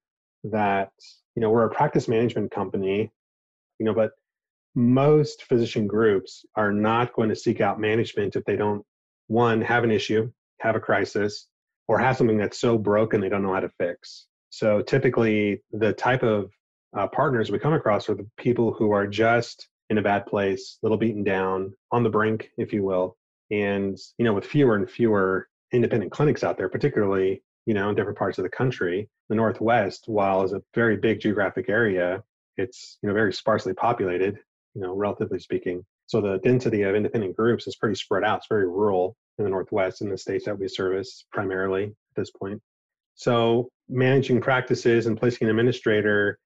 that, 0.44 0.90
you 1.36 1.40
know, 1.40 1.50
we're 1.50 1.66
a 1.66 1.70
practice 1.70 2.08
management 2.08 2.50
company, 2.50 3.12
you 3.78 3.86
know, 3.86 3.94
but 3.94 4.10
most 4.74 5.44
physician 5.44 5.86
groups 5.86 6.44
are 6.56 6.72
not 6.72 7.12
going 7.12 7.28
to 7.28 7.36
seek 7.36 7.60
out 7.60 7.78
management 7.78 8.34
if 8.34 8.44
they 8.44 8.56
don't, 8.56 8.84
one, 9.28 9.60
have 9.60 9.84
an 9.84 9.90
issue, 9.90 10.30
have 10.62 10.76
a 10.76 10.80
crisis, 10.80 11.48
or 11.88 11.98
have 11.98 12.16
something 12.16 12.38
that's 12.38 12.58
so 12.60 12.78
broken 12.78 13.20
they 13.20 13.28
don't 13.28 13.42
know 13.42 13.54
how 13.54 13.60
to 13.60 13.72
fix. 13.78 14.26
So 14.50 14.82
typically, 14.82 15.62
the 15.72 15.92
type 15.92 16.22
of 16.22 16.50
uh, 16.96 17.08
partners 17.08 17.50
we 17.50 17.58
come 17.58 17.72
across 17.72 18.08
are 18.08 18.14
the 18.14 18.28
people 18.36 18.72
who 18.72 18.92
are 18.92 19.06
just 19.06 19.68
in 19.90 19.98
a 19.98 20.02
bad 20.02 20.26
place, 20.26 20.78
a 20.82 20.86
little 20.86 20.98
beaten 20.98 21.24
down, 21.24 21.72
on 21.90 22.02
the 22.02 22.10
brink, 22.10 22.50
if 22.56 22.72
you 22.72 22.84
will. 22.84 23.16
And 23.50 23.98
you 24.18 24.24
know, 24.24 24.32
with 24.32 24.46
fewer 24.46 24.76
and 24.76 24.90
fewer 24.90 25.48
independent 25.72 26.12
clinics 26.12 26.44
out 26.44 26.56
there, 26.56 26.68
particularly 26.68 27.42
you 27.66 27.74
know 27.74 27.88
in 27.90 27.94
different 27.94 28.18
parts 28.18 28.38
of 28.38 28.44
the 28.44 28.50
country, 28.50 29.08
the 29.28 29.34
Northwest, 29.34 30.04
while 30.06 30.42
is 30.42 30.52
a 30.52 30.62
very 30.74 30.96
big 30.96 31.20
geographic 31.20 31.68
area, 31.68 32.22
it's 32.56 32.98
you 33.02 33.08
know 33.08 33.14
very 33.14 33.32
sparsely 33.32 33.74
populated, 33.74 34.38
you 34.74 34.82
know, 34.82 34.94
relatively 34.94 35.38
speaking. 35.38 35.84
So 36.06 36.20
the 36.20 36.38
density 36.38 36.82
of 36.82 36.94
independent 36.94 37.36
groups 37.36 37.66
is 37.66 37.76
pretty 37.76 37.94
spread 37.94 38.24
out. 38.24 38.38
It's 38.38 38.48
very 38.48 38.66
rural 38.66 39.16
in 39.38 39.44
the 39.44 39.50
Northwest 39.50 40.02
in 40.02 40.10
the 40.10 40.18
states 40.18 40.44
that 40.44 40.58
we 40.58 40.68
service 40.68 41.24
primarily 41.32 41.84
at 41.84 42.16
this 42.16 42.30
point. 42.30 42.60
So 43.14 43.68
managing 43.88 44.40
practices 44.40 45.06
and 45.06 45.18
placing 45.18 45.46
an 45.46 45.50
administrator 45.50 46.38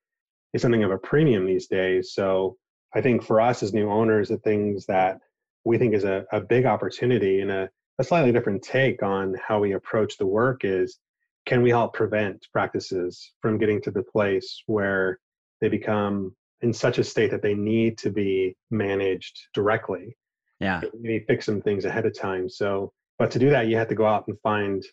is 0.53 0.63
something 0.63 0.85
of 0.85 0.91
a 0.91 0.99
premium 0.99 1.47
these 1.47 1.67
days. 1.67 2.13
So 2.13 2.57
I 2.95 3.01
think 3.01 3.23
for 3.23 3.41
us 3.41 3.63
as 3.63 3.75
new 3.75 3.91
owners, 3.91 4.29
the 4.29 4.39
things 4.39 4.87
that 4.87 5.19
we 5.65 5.79
think 5.79 5.95
is 5.95 6.05
a, 6.05 6.25
a 6.33 6.41
big 6.41 6.65
opportunity 6.65 7.41
and 7.41 7.51
a, 7.51 7.69
a 7.99 8.05
slightly 8.05 8.33
different 8.33 8.63
take 8.63 9.03
on 9.03 9.35
how 9.47 9.61
we 9.61 9.73
approach 9.73 10.17
the 10.17 10.27
work 10.27 10.65
is 10.65 10.99
can 11.47 11.63
we 11.63 11.71
help 11.71 11.95
prevent 11.95 12.47
practices 12.53 13.33
from 13.41 13.59
getting 13.59 13.81
to 13.83 13.91
the 13.91 14.03
place 14.03 14.63
where 14.67 15.19
they 15.61 15.69
become 15.69 16.35
in 16.61 16.73
such 16.73 16.99
a 16.99 17.05
state 17.05 17.31
that 17.31 17.43
they 17.43 17.55
need 17.55 17.99
to 17.99 18.11
be 18.11 18.57
managed 18.71 19.49
directly 19.55 20.17
yeah. 20.61 20.81
Maybe 20.99 21.25
fix 21.27 21.47
some 21.47 21.61
things 21.61 21.85
ahead 21.85 22.07
of 22.07 22.19
time. 22.19 22.49
So 22.49 22.93
but 23.19 23.31
to 23.33 23.39
do 23.39 23.51
that 23.51 23.69
you 23.69 23.77
have 23.77 23.89
to 23.89 23.95
go 23.95 24.07
out 24.07 24.29
and 24.29 24.39
find 24.41 24.85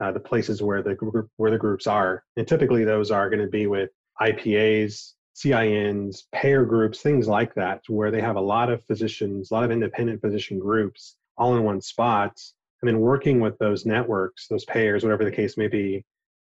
uh, 0.00 0.12
the 0.12 0.20
places 0.20 0.62
where 0.62 0.82
the 0.82 0.94
group 0.94 1.28
where 1.36 1.50
the 1.50 1.58
groups 1.58 1.86
are. 1.86 2.24
And 2.36 2.46
typically 2.46 2.84
those 2.84 3.10
are 3.10 3.30
going 3.30 3.42
to 3.42 3.48
be 3.48 3.66
with 3.66 3.90
IPAs 4.20 5.12
CINs 5.34 6.26
payer 6.32 6.64
groups 6.64 7.00
things 7.00 7.26
like 7.26 7.54
that 7.54 7.82
where 7.88 8.10
they 8.10 8.20
have 8.20 8.36
a 8.36 8.40
lot 8.40 8.70
of 8.70 8.84
physicians 8.84 9.50
a 9.50 9.54
lot 9.54 9.64
of 9.64 9.70
independent 9.70 10.20
physician 10.20 10.58
groups 10.58 11.16
all 11.38 11.56
in 11.56 11.64
one 11.64 11.80
spot. 11.80 12.38
And 12.82 12.88
then 12.88 13.00
working 13.00 13.40
with 13.40 13.58
those 13.58 13.86
networks 13.86 14.48
those 14.48 14.64
payers 14.64 15.04
whatever 15.04 15.24
the 15.24 15.30
case 15.30 15.56
may 15.56 15.68
be 15.68 16.04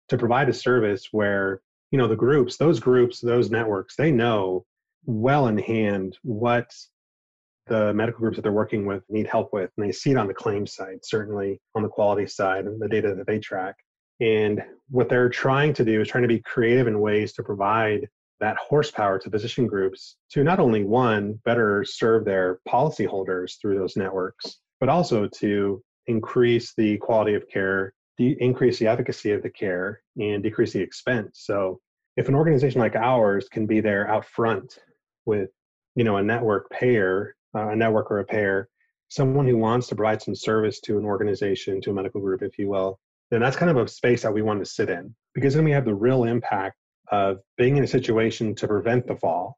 to 0.08 0.18
provide 0.18 0.48
a 0.48 0.54
service 0.54 1.08
where 1.10 1.62
you 1.90 1.98
know 1.98 2.08
the 2.08 2.16
groups 2.16 2.56
those 2.56 2.78
groups 2.78 3.20
those 3.20 3.50
networks 3.50 3.96
they 3.96 4.10
know 4.10 4.64
well 5.04 5.46
in 5.46 5.58
hand 5.58 6.18
what 6.22 6.70
the 7.66 7.92
medical 7.94 8.20
groups 8.20 8.36
that 8.36 8.42
they're 8.42 8.52
working 8.52 8.86
with 8.86 9.02
need 9.08 9.26
help 9.26 9.52
with 9.52 9.70
and 9.76 9.86
they 9.86 9.92
see 9.92 10.10
it 10.10 10.16
on 10.16 10.28
the 10.28 10.34
claims 10.34 10.74
side 10.74 10.98
certainly 11.02 11.60
on 11.74 11.82
the 11.82 11.88
quality 11.88 12.26
side 12.26 12.66
and 12.66 12.80
the 12.80 12.88
data 12.88 13.14
that 13.14 13.26
they 13.26 13.38
track. 13.38 13.74
And 14.20 14.62
what 14.88 15.08
they're 15.08 15.28
trying 15.28 15.74
to 15.74 15.84
do 15.84 16.00
is 16.00 16.08
trying 16.08 16.22
to 16.22 16.28
be 16.28 16.40
creative 16.40 16.86
in 16.86 17.00
ways 17.00 17.32
to 17.34 17.42
provide 17.42 18.08
that 18.40 18.56
horsepower 18.56 19.18
to 19.18 19.30
physician 19.30 19.66
groups 19.66 20.16
to 20.30 20.44
not 20.44 20.60
only 20.60 20.84
one 20.84 21.40
better 21.44 21.84
serve 21.84 22.24
their 22.24 22.60
policyholders 22.68 23.54
through 23.60 23.78
those 23.78 23.96
networks 23.96 24.58
but 24.78 24.88
also 24.88 25.26
to 25.26 25.82
increase 26.06 26.72
the 26.76 26.98
quality 26.98 27.34
of 27.34 27.48
care 27.48 27.94
de- 28.16 28.36
increase 28.40 28.78
the 28.78 28.86
efficacy 28.86 29.32
of 29.32 29.42
the 29.42 29.50
care 29.50 30.02
and 30.18 30.42
decrease 30.42 30.72
the 30.72 30.80
expense. 30.80 31.42
So 31.44 31.80
if 32.16 32.28
an 32.28 32.34
organization 32.34 32.80
like 32.80 32.96
ours 32.96 33.48
can 33.50 33.66
be 33.66 33.80
there 33.80 34.08
out 34.08 34.24
front 34.24 34.78
with 35.24 35.50
you 35.94 36.04
know 36.04 36.16
a 36.16 36.22
network 36.22 36.70
payer 36.70 37.34
uh, 37.56 37.68
a 37.68 37.76
network 37.76 38.10
or 38.10 38.18
a 38.18 38.24
payer, 38.24 38.68
someone 39.08 39.46
who 39.46 39.56
wants 39.56 39.86
to 39.88 39.96
provide 39.96 40.20
some 40.20 40.34
service 40.34 40.80
to 40.80 40.98
an 40.98 41.04
organization, 41.04 41.80
to 41.80 41.90
a 41.90 41.94
medical 41.94 42.20
group, 42.20 42.42
if 42.42 42.58
you 42.58 42.68
will, 42.68 42.98
then 43.30 43.40
that's 43.40 43.56
kind 43.56 43.70
of 43.70 43.76
a 43.76 43.88
space 43.88 44.22
that 44.22 44.32
we 44.32 44.42
want 44.42 44.60
to 44.60 44.70
sit 44.70 44.88
in 44.88 45.14
because 45.34 45.54
then 45.54 45.64
we 45.64 45.70
have 45.72 45.84
the 45.84 45.94
real 45.94 46.24
impact 46.24 46.76
of 47.10 47.38
being 47.56 47.76
in 47.76 47.84
a 47.84 47.88
situation 47.88 48.54
to 48.54 48.66
prevent 48.66 49.06
the 49.06 49.16
fall 49.16 49.56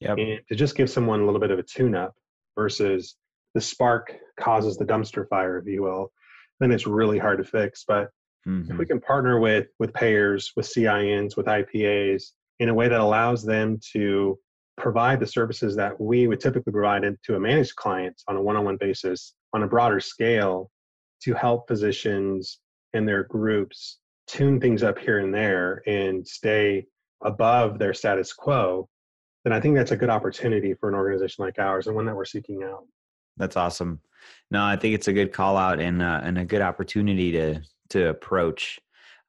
yep. 0.00 0.16
and 0.18 0.40
to 0.48 0.54
just 0.54 0.76
give 0.76 0.90
someone 0.90 1.20
a 1.20 1.24
little 1.24 1.40
bit 1.40 1.50
of 1.50 1.58
a 1.58 1.62
tune 1.62 1.94
up 1.94 2.12
versus 2.56 3.16
the 3.54 3.60
spark 3.60 4.14
causes 4.38 4.76
the 4.76 4.84
dumpster 4.84 5.28
fire, 5.28 5.58
if 5.58 5.66
you 5.66 5.82
will, 5.82 6.12
then 6.60 6.72
it's 6.72 6.86
really 6.86 7.18
hard 7.18 7.38
to 7.38 7.44
fix. 7.44 7.84
But 7.86 8.10
mm-hmm. 8.46 8.70
if 8.70 8.78
we 8.78 8.86
can 8.86 9.00
partner 9.00 9.38
with 9.40 9.68
with 9.78 9.92
payers, 9.92 10.52
with 10.56 10.66
CINs, 10.66 11.36
with 11.36 11.46
IPAs 11.46 12.32
in 12.60 12.68
a 12.68 12.74
way 12.74 12.88
that 12.88 13.00
allows 13.00 13.44
them 13.44 13.78
to 13.92 14.38
provide 14.76 15.20
the 15.20 15.26
services 15.26 15.76
that 15.76 15.98
we 16.00 16.26
would 16.26 16.40
typically 16.40 16.72
provide 16.72 17.02
to 17.22 17.36
a 17.36 17.40
managed 17.40 17.76
client 17.76 18.20
on 18.28 18.36
a 18.36 18.42
one-on-one 18.42 18.76
basis 18.78 19.34
on 19.52 19.62
a 19.62 19.66
broader 19.66 20.00
scale 20.00 20.70
to 21.22 21.34
help 21.34 21.68
physicians 21.68 22.60
and 22.92 23.08
their 23.08 23.24
groups 23.24 23.98
tune 24.26 24.60
things 24.60 24.82
up 24.82 24.98
here 24.98 25.18
and 25.18 25.32
there 25.32 25.82
and 25.86 26.26
stay 26.26 26.84
above 27.24 27.78
their 27.78 27.94
status 27.94 28.32
quo 28.32 28.88
then 29.44 29.52
i 29.52 29.60
think 29.60 29.76
that's 29.76 29.92
a 29.92 29.96
good 29.96 30.10
opportunity 30.10 30.74
for 30.74 30.88
an 30.88 30.94
organization 30.94 31.44
like 31.44 31.58
ours 31.58 31.86
and 31.86 31.94
one 31.94 32.06
that 32.06 32.16
we're 32.16 32.24
seeking 32.24 32.62
out. 32.62 32.84
That's 33.36 33.56
awesome. 33.56 34.00
No 34.50 34.64
i 34.64 34.76
think 34.76 34.94
it's 34.94 35.08
a 35.08 35.12
good 35.12 35.32
call 35.32 35.56
out 35.56 35.80
and 35.80 36.02
uh, 36.02 36.20
and 36.22 36.38
a 36.38 36.44
good 36.44 36.62
opportunity 36.62 37.32
to 37.32 37.60
to 37.90 38.08
approach 38.08 38.80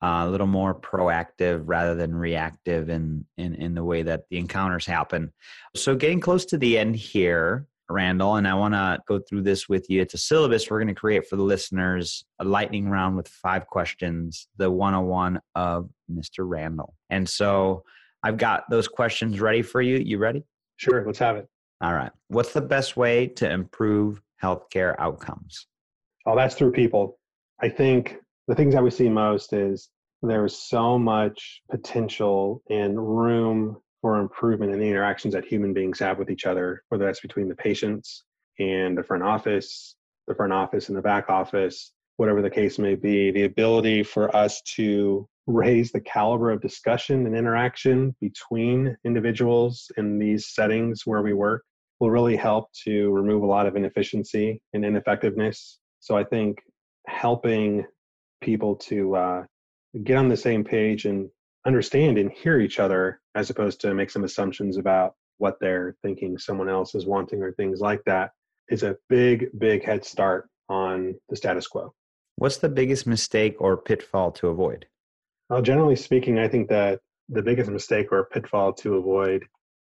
uh, 0.01 0.25
a 0.25 0.29
little 0.29 0.47
more 0.47 0.73
proactive 0.73 1.63
rather 1.65 1.95
than 1.95 2.13
reactive 2.13 2.89
in, 2.89 3.25
in 3.38 3.55
in 3.55 3.75
the 3.75 3.84
way 3.84 4.03
that 4.03 4.23
the 4.29 4.38
encounters 4.38 4.86
happen. 4.86 5.31
So 5.75 5.95
getting 5.95 6.19
close 6.19 6.45
to 6.45 6.58
the 6.58 6.77
end 6.77 6.95
here, 6.95 7.67
Randall, 7.89 8.36
and 8.36 8.47
I 8.47 8.53
want 8.53 8.73
to 8.73 8.99
go 9.08 9.19
through 9.19 9.43
this 9.43 9.69
with 9.69 9.89
you. 9.89 10.01
It's 10.01 10.13
a 10.13 10.17
syllabus 10.17 10.69
we're 10.69 10.79
going 10.79 10.88
to 10.88 10.99
create 10.99 11.27
for 11.27 11.36
the 11.36 11.43
listeners, 11.43 12.25
a 12.39 12.43
lightning 12.43 12.89
round 12.89 13.15
with 13.15 13.27
five 13.27 13.67
questions, 13.67 14.47
the 14.58 14.69
101 14.69 15.39
of 15.55 15.89
Mr. 16.12 16.39
Randall. 16.39 16.95
And 17.10 17.27
so 17.27 17.84
I've 18.23 18.38
got 18.38 18.69
those 18.69 18.88
questions 18.88 19.39
ready 19.39 19.62
for 19.62 19.81
you. 19.81 19.97
You 19.97 20.17
ready? 20.17 20.43
Sure, 20.77 21.05
let's 21.05 21.19
have 21.19 21.38
it. 21.38 21.47
All 21.81 21.93
right. 21.93 22.12
What's 22.29 22.53
the 22.53 22.62
best 22.62 22.97
way 22.97 23.27
to 23.27 23.49
improve 23.49 24.21
healthcare 24.41 24.95
outcomes? 24.97 25.67
Oh, 26.25 26.36
that's 26.36 26.55
through 26.55 26.71
people. 26.71 27.19
I 27.62 27.69
think 27.69 28.17
the 28.47 28.55
things 28.55 28.73
that 28.73 28.84
we 28.84 28.91
see 28.91 29.10
most 29.10 29.53
is 29.53 29.89
there's 30.21 30.58
so 30.58 30.97
much 30.97 31.62
potential 31.69 32.62
and 32.69 32.97
room 32.97 33.77
for 34.01 34.19
improvement 34.19 34.71
in 34.71 34.79
the 34.79 34.88
interactions 34.88 35.34
that 35.34 35.45
human 35.45 35.73
beings 35.73 35.99
have 35.99 36.19
with 36.19 36.29
each 36.29 36.45
other, 36.45 36.84
whether 36.89 37.05
that's 37.05 37.21
between 37.21 37.49
the 37.49 37.55
patients 37.55 38.23
and 38.60 38.97
the 38.97 39.03
front 39.03 39.23
office, 39.23 39.95
the 40.27 40.36
front 40.36 40.53
office 40.53 40.89
and 40.89 40.97
the 40.97 41.01
back 41.01 41.29
office, 41.29 41.91
whatever 42.17 42.41
the 42.41 42.49
case 42.49 42.79
may 42.79 42.95
be, 42.95 43.31
the 43.31 43.43
ability 43.43 44.03
for 44.03 44.34
us 44.36 44.62
to 44.75 45.27
raise 45.47 45.91
the 45.91 46.01
caliber 46.01 46.51
of 46.51 46.62
discussion 46.62 47.25
and 47.25 47.36
interaction 47.36 48.15
between 48.21 48.95
individuals 49.05 49.91
in 49.97 50.17
these 50.17 50.53
settings 50.53 51.01
where 51.05 51.21
we 51.21 51.34
work 51.34 51.63
will 51.99 52.10
really 52.10 52.36
help 52.36 52.69
to 52.84 53.12
remove 53.12 53.43
a 53.43 53.45
lot 53.45 53.67
of 53.67 53.75
inefficiency 53.75 54.62
and 54.73 54.84
ineffectiveness. 54.84 55.79
So 55.99 56.17
I 56.17 56.23
think 56.23 56.60
helping 57.08 57.86
people 58.45 58.75
to 58.75 59.15
uh, 59.15 59.43
get 60.03 60.17
on 60.17 60.29
the 60.29 60.38
same 60.38 60.63
page 60.63 61.05
and 61.05 61.29
understand 61.65 62.17
and 62.17 62.31
hear 62.31 62.60
each 62.60 62.79
other 62.79 63.19
as 63.34 63.49
opposed 63.49 63.81
to 63.81 63.93
make 63.93 64.10
some 64.10 64.23
assumptions 64.23 64.77
about 64.77 65.15
what 65.39 65.58
they're 65.60 65.95
thinking 66.01 66.38
someone 66.38 66.69
else 66.69 66.95
is 66.95 67.05
wanting 67.05 67.41
or 67.41 67.51
things 67.51 67.81
like 67.81 68.01
that 68.05 68.31
is 68.69 68.84
a 68.84 68.95
big 69.10 69.47
big 69.58 69.84
head 69.84 70.05
start 70.05 70.47
on 70.69 71.15
the 71.29 71.36
status 71.36 71.67
quo. 71.67 71.93
What's 72.38 72.58
the 72.58 72.69
biggest 72.69 73.05
mistake 73.08 73.55
or 73.60 73.77
pitfall 73.77 74.31
to 74.34 74.47
avoid? 74.47 74.86
Well 75.49 75.62
generally 75.62 75.95
speaking 75.95 76.39
i 76.39 76.47
think 76.47 76.69
that 76.69 76.99
the 77.29 77.41
biggest 77.41 77.69
mistake 77.69 78.12
or 78.12 78.29
pitfall 78.31 78.73
to 78.73 78.95
avoid 78.95 79.43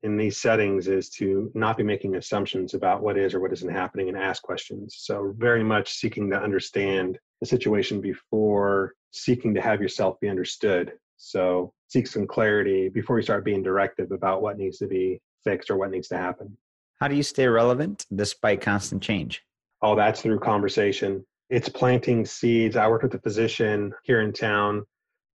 in 0.05 0.19
these 0.19 0.37
settings 0.37 0.87
is 0.87 1.09
to 1.09 1.51
not 1.55 1.79
be 1.79 1.83
making 1.83 2.15
assumptions 2.17 2.75
about 2.75 3.03
what 3.03 3.17
is 3.17 3.33
or 3.35 3.41
what 3.41 3.53
isn't 3.55 3.73
happening 3.73 4.09
and 4.09 4.19
ask 4.19 4.43
questions. 4.43 4.97
So 4.99 5.35
very 5.39 5.65
much 5.65 5.95
seeking 5.95 6.31
to 6.31 6.37
understand 6.37 7.19
the 7.45 7.49
situation 7.49 8.01
before 8.01 8.95
seeking 9.13 9.55
to 9.55 9.61
have 9.61 9.81
yourself 9.83 10.19
be 10.19 10.29
understood 10.31 10.93
So 11.17 11.73
seek 11.89 12.07
some 12.07 12.27
clarity 12.27 12.89
before 12.89 13.19
you 13.19 13.23
start 13.23 13.45
being 13.45 13.63
directive 13.63 14.11
about 14.13 14.43
what 14.43 14.59
needs 14.59 14.79
to 14.79 14.87
be 14.87 15.21
fixed 15.45 15.71
or 15.71 15.77
what 15.77 15.91
needs 15.91 16.09
to 16.09 16.17
happen. 16.17 16.57
How 17.01 17.09
do 17.09 17.17
you 17.17 17.23
stay 17.23 17.47
relevant 17.47 18.07
despite 18.15 18.61
constant 18.61 19.03
change? 19.03 19.43
Oh, 19.83 19.95
that's 19.95 20.23
through 20.23 20.41
conversation. 20.41 21.25
It's 21.51 21.69
planting 21.69 22.25
seeds. 22.25 22.77
I 22.77 22.89
worked 22.89 23.05
with 23.05 23.15
a 23.15 23.19
physician 23.21 23.93
here 24.05 24.23
in 24.23 24.33
town, 24.33 24.85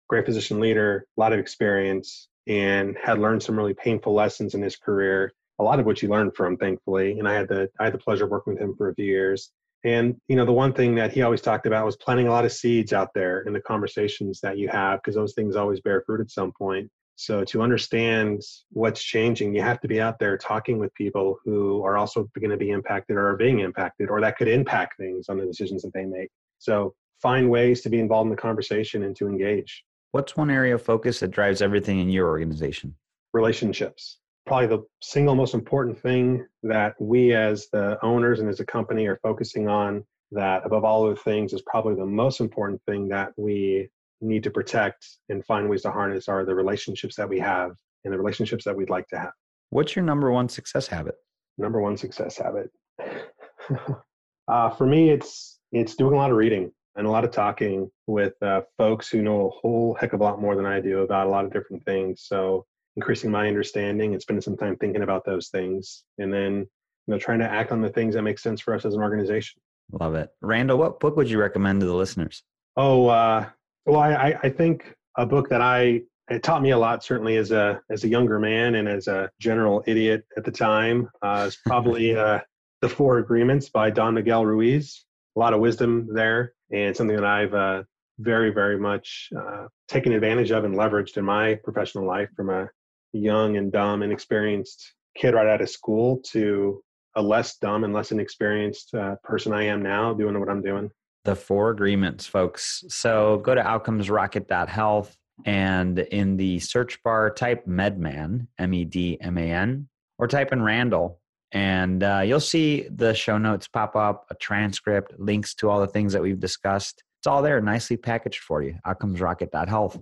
great 0.08 0.26
physician 0.26 0.60
leader, 0.60 1.06
a 1.17 1.22
lot 1.22 1.34
of 1.34 1.39
experience, 1.39 2.28
and 2.48 2.98
had 3.02 3.19
learned 3.19 3.43
some 3.43 3.56
really 3.56 3.76
painful 3.76 4.13
lessons 4.13 4.56
in 4.56 4.62
his 4.62 4.76
career. 4.76 5.32
A 5.60 5.63
lot 5.63 5.80
of 5.80 5.86
which 5.86 6.02
he 6.02 6.08
learned 6.08 6.36
from, 6.36 6.58
thankfully. 6.58 7.19
And 7.19 7.28
I 7.28 7.34
had 7.34 7.50
the 7.50 7.69
I 7.80 7.86
had 7.86 7.93
the 7.93 8.00
pleasure 8.00 8.24
of 8.24 8.32
working 8.32 8.54
with 8.54 8.62
him 8.62 8.76
for 8.76 8.89
a 8.89 8.95
few 8.95 9.06
years. 9.06 9.52
And 9.84 10.15
you 10.28 10.36
know, 10.36 10.46
the 10.46 10.52
one 10.52 10.74
thing 10.74 10.96
that 10.96 11.13
he 11.13 11.22
always 11.22 11.42
talked 11.42 11.65
about 11.65 11.86
was 11.86 11.96
planting 11.96 12.28
a 12.28 12.32
lot 12.32 12.46
of 12.46 12.52
seeds 12.52 12.92
out 12.94 13.10
there 13.13 13.42
in 13.42 13.54
the 13.54 13.62
conversations 13.62 14.39
that 14.42 14.58
you 14.58 14.68
have, 14.70 15.00
because 15.00 15.15
those 15.15 15.34
things 15.34 15.56
always 15.56 15.80
bear 15.80 16.04
fruit 16.06 16.22
at 16.22 16.32
some 16.32 16.52
point. 16.58 16.89
So 17.15 17.44
to 17.46 17.62
understand 17.62 18.42
what's 18.70 19.04
changing, 19.04 19.54
you 19.54 19.62
have 19.62 19.82
to 19.82 19.89
be 19.89 20.00
out 20.00 20.20
there 20.20 20.38
talking 20.38 20.80
with 20.80 20.94
people 20.94 21.38
who 21.44 21.84
are 21.84 21.98
also 21.98 22.30
going 22.39 22.52
to 22.52 22.56
be 22.56 22.70
impacted 22.70 23.18
or 23.18 23.28
are 23.32 23.36
being 23.36 23.60
impacted 23.60 24.10
or 24.10 24.22
that 24.22 24.38
could 24.38 24.48
impact 24.48 24.96
things 24.98 25.28
on 25.28 25.38
the 25.38 25.46
decisions 25.46 25.82
that 25.82 25.94
they 25.94 26.06
make. 26.06 26.30
So 26.60 26.94
find 27.22 27.50
ways 27.50 27.82
to 27.82 27.89
be 27.89 28.00
involved 28.00 28.28
in 28.28 28.32
the 28.32 28.42
conversation 28.42 29.04
and 29.04 29.15
to 29.18 29.28
engage. 29.28 29.84
What's 30.12 30.38
one 30.38 30.50
area 30.50 30.76
of 30.76 30.82
focus 30.82 31.20
that 31.20 31.32
drives 31.32 31.62
everything 31.62 32.00
in 32.00 32.10
your 32.10 32.30
organization? 32.30 32.96
Relationships. 33.34 34.18
Probably 34.45 34.67
the 34.67 34.84
single 35.02 35.36
most 35.36 35.54
important 35.54 35.99
thing 35.99 36.45
that 36.63 36.95
we 36.99 37.34
as 37.34 37.67
the 37.71 38.04
owners 38.04 38.39
and 38.39 38.49
as 38.49 38.60
a 38.60 38.65
company 38.65 39.06
are 39.06 39.19
focusing 39.21 39.67
on 39.67 40.04
that 40.32 40.65
above 40.65 40.84
all 40.84 41.06
other 41.06 41.15
things 41.15 41.54
is 41.54 41.62
probably 41.63 41.95
the 41.95 42.06
most 42.06 42.39
important 42.39 42.82
thing 42.88 43.08
that 43.10 43.32
we 43.38 43.89
need 44.21 44.43
to 44.43 44.52
protect 44.52 45.06
and 45.30 45.45
find 45.45 45.69
ways 45.69 45.84
to 45.84 45.91
harness 45.91 46.28
are 46.28 46.45
the 46.45 46.54
relationships 46.54 47.15
that 47.15 47.28
we 47.28 47.39
have 47.39 47.71
and 48.04 48.13
the 48.13 48.17
relationships 48.17 48.63
that 48.65 48.75
we'd 48.75 48.89
like 48.89 49.08
to 49.08 49.17
have. 49.17 49.32
What's 49.69 49.95
your 49.95 50.06
number 50.06 50.32
one 50.32 50.49
success 50.49 50.88
habit? 50.88 51.15
Number 51.58 51.82
one 51.82 51.97
success 51.97 52.38
habit. 52.38 52.69
uh, 54.47 54.69
for 54.71 54.86
me, 54.86 55.10
it's 55.10 55.60
it's 55.71 55.95
doing 55.95 56.13
a 56.13 56.17
lot 56.17 56.32
of 56.32 56.38
reading 56.38 56.71
and 56.95 57.06
a 57.06 57.10
lot 57.10 57.23
of 57.23 57.32
talking 57.32 57.89
with 58.08 58.34
uh, 58.41 58.62
folks 58.78 59.10
who 59.10 59.21
know 59.21 59.47
a 59.47 59.49
whole 59.49 59.95
heck 59.99 60.13
of 60.13 60.21
a 60.21 60.23
lot 60.23 60.41
more 60.41 60.56
than 60.56 60.65
I 60.65 60.80
do 60.80 60.99
about 60.99 61.28
a 61.28 61.30
lot 61.30 61.45
of 61.45 61.54
different 61.54 61.84
things. 61.86 62.23
So 62.25 62.65
increasing 62.99 63.31
my 63.31 63.47
understanding 63.47 64.12
and 64.12 64.21
spending 64.21 64.41
some 64.41 64.57
time 64.57 64.75
thinking 64.75 65.03
about 65.03 65.23
those 65.23 65.47
things, 65.47 66.03
and 66.17 66.33
then 66.33 66.67
you 67.07 67.13
know 67.13 67.17
trying 67.17 67.39
to 67.39 67.49
act 67.49 67.71
on 67.71 67.81
the 67.81 67.89
things 67.89 68.13
that 68.15 68.23
make 68.23 68.38
sense 68.38 68.59
for 68.59 68.75
us 68.75 68.83
as 68.83 68.93
an 68.93 69.01
organization. 69.01 69.62
Love 69.91 70.15
it, 70.15 70.29
Randall. 70.41 70.77
What 70.77 70.99
book 70.99 71.15
would 71.15 71.29
you 71.29 71.39
recommend 71.39 71.79
to 71.79 71.88
the 71.88 71.95
listeners? 71.95 72.43
Oh, 72.75 73.07
uh, 73.07 73.47
well, 73.85 74.01
I, 74.01 74.38
I 74.43 74.49
think 74.49 74.93
a 75.17 75.25
book 75.25 75.49
that 75.49 75.62
I 75.62 76.01
it 76.29 76.43
taught 76.43 76.62
me 76.62 76.71
a 76.71 76.77
lot 76.77 77.03
certainly 77.03 77.38
as 77.38 77.51
a 77.51 77.79
as 77.89 78.03
a 78.03 78.07
younger 78.07 78.38
man 78.38 78.75
and 78.75 78.88
as 78.88 79.07
a 79.07 79.31
general 79.39 79.83
idiot 79.88 80.25
at 80.38 80.43
the 80.43 80.51
time 80.51 81.09
uh, 81.21 81.45
is 81.47 81.57
probably 81.65 82.15
uh, 82.25 82.39
the 82.81 82.89
Four 82.89 83.17
Agreements 83.19 83.69
by 83.69 83.89
Don 83.89 84.13
Miguel 84.13 84.45
Ruiz. 84.45 85.05
A 85.35 85.39
lot 85.39 85.53
of 85.53 85.62
wisdom 85.62 86.09
there, 86.13 86.53
and 86.71 86.95
something 86.95 87.15
that 87.15 87.25
I've 87.25 87.53
uh, 87.53 87.83
very 88.19 88.51
very 88.51 88.77
much 88.77 89.29
uh, 89.38 89.67
taken 89.88 90.12
advantage 90.12 90.51
of 90.51 90.65
and 90.65 90.75
leveraged 90.75 91.17
in 91.17 91.25
my 91.25 91.55
professional 91.63 92.05
life 92.05 92.29
from 92.35 92.49
a 92.49 92.69
young 93.13 93.58
and 93.58 93.72
dumb 93.72 94.02
and 94.02 94.12
inexperienced 94.12 94.93
kid 95.15 95.34
right 95.34 95.48
out 95.48 95.62
of 95.62 95.69
school 95.69 96.22
to 96.32 96.82
a 97.15 97.22
less 97.22 97.58
dumb 97.58 97.84
and 97.84 97.93
less 97.93 98.12
inexperienced 98.12 98.93
uh, 98.93 99.15
person 99.24 99.52
I 99.54 99.63
am 99.63 99.82
now 99.82 100.13
doing 100.13 100.39
what 100.39 100.50
I'm 100.50 100.62
doing 100.62 100.91
the 101.26 101.36
four 101.36 101.69
agreements, 101.69 102.26
folks. 102.26 102.84
So 102.88 103.38
go 103.43 103.54
to 103.54 103.62
outcomesrocket.health 103.62 105.15
and 105.45 106.00
in 106.00 106.38
the 106.38 106.60
search 106.60 107.02
bar, 107.04 107.30
type 107.30 107.65
Medman, 107.67 108.48
M 108.58 108.74
E 108.74 108.86
D 108.86 109.17
M 109.22 109.38
A 109.38 109.52
N, 109.52 109.88
or 110.17 110.28
type 110.28 110.52
in 110.52 110.62
Randall. 110.62 111.19
And 111.52 112.04
uh, 112.04 112.22
you'll 112.26 112.39
see 112.39 112.88
the 112.89 113.13
show 113.13 113.38
notes 113.38 113.67
pop 113.67 113.95
up, 113.95 114.26
a 114.30 114.36
transcript, 114.36 115.19
links 115.19 115.56
to 115.56 115.69
all 115.69 115.80
the 115.80 115.88
things 115.88 116.13
that 116.13 116.22
we've 116.22 116.39
discussed. 116.39 117.04
It's 117.19 117.28
all 117.28 117.41
there, 117.41 117.60
nicely 117.62 117.98
packaged 117.98 118.39
for 118.39 118.62
you. 118.62 118.78
Outcomesrocket.health. 118.86 120.00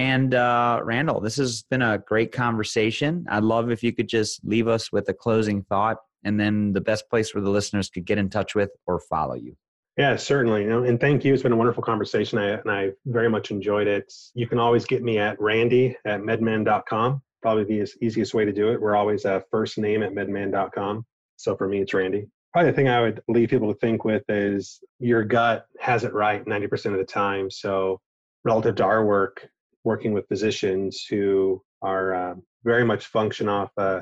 And 0.00 0.34
uh, 0.34 0.80
Randall, 0.82 1.20
this 1.20 1.36
has 1.36 1.62
been 1.64 1.82
a 1.82 1.98
great 1.98 2.32
conversation. 2.32 3.26
I'd 3.28 3.42
love 3.42 3.70
if 3.70 3.82
you 3.82 3.92
could 3.92 4.08
just 4.08 4.42
leave 4.42 4.66
us 4.66 4.90
with 4.90 5.06
a 5.10 5.12
closing 5.12 5.62
thought 5.62 5.98
and 6.24 6.40
then 6.40 6.72
the 6.72 6.80
best 6.80 7.10
place 7.10 7.34
where 7.34 7.44
the 7.44 7.50
listeners 7.50 7.90
could 7.90 8.06
get 8.06 8.16
in 8.16 8.30
touch 8.30 8.54
with 8.54 8.70
or 8.86 8.98
follow 8.98 9.34
you. 9.34 9.58
Yeah, 9.98 10.16
certainly. 10.16 10.66
And 10.66 10.98
thank 10.98 11.22
you. 11.22 11.34
It's 11.34 11.42
been 11.42 11.52
a 11.52 11.56
wonderful 11.56 11.82
conversation. 11.82 12.38
I, 12.38 12.52
and 12.52 12.70
I 12.70 12.92
very 13.04 13.28
much 13.28 13.50
enjoyed 13.50 13.86
it. 13.86 14.10
You 14.32 14.46
can 14.46 14.58
always 14.58 14.86
get 14.86 15.02
me 15.02 15.18
at 15.18 15.38
randy 15.38 15.94
at 16.06 16.22
medman.com. 16.22 17.20
Probably 17.42 17.64
the 17.64 17.86
easiest 18.00 18.32
way 18.32 18.46
to 18.46 18.52
do 18.54 18.70
it. 18.70 18.80
We're 18.80 18.96
always 18.96 19.26
a 19.26 19.44
first 19.50 19.76
name 19.76 20.02
at 20.02 20.14
medman.com. 20.14 21.04
So 21.36 21.54
for 21.56 21.68
me, 21.68 21.82
it's 21.82 21.92
Randy. 21.92 22.26
Probably 22.54 22.70
the 22.70 22.76
thing 22.76 22.88
I 22.88 23.02
would 23.02 23.20
leave 23.28 23.50
people 23.50 23.70
to 23.70 23.78
think 23.78 24.06
with 24.06 24.22
is 24.30 24.80
your 24.98 25.24
gut 25.24 25.66
has 25.78 26.04
it 26.04 26.14
right 26.14 26.42
90% 26.42 26.86
of 26.86 26.98
the 26.98 27.04
time. 27.04 27.50
So 27.50 28.00
relative 28.46 28.76
to 28.76 28.84
our 28.84 29.04
work, 29.04 29.46
working 29.84 30.12
with 30.12 30.28
physicians 30.28 31.04
who 31.08 31.62
are 31.82 32.14
uh, 32.14 32.34
very 32.64 32.84
much 32.84 33.06
function 33.06 33.48
off 33.48 33.70
uh, 33.76 34.00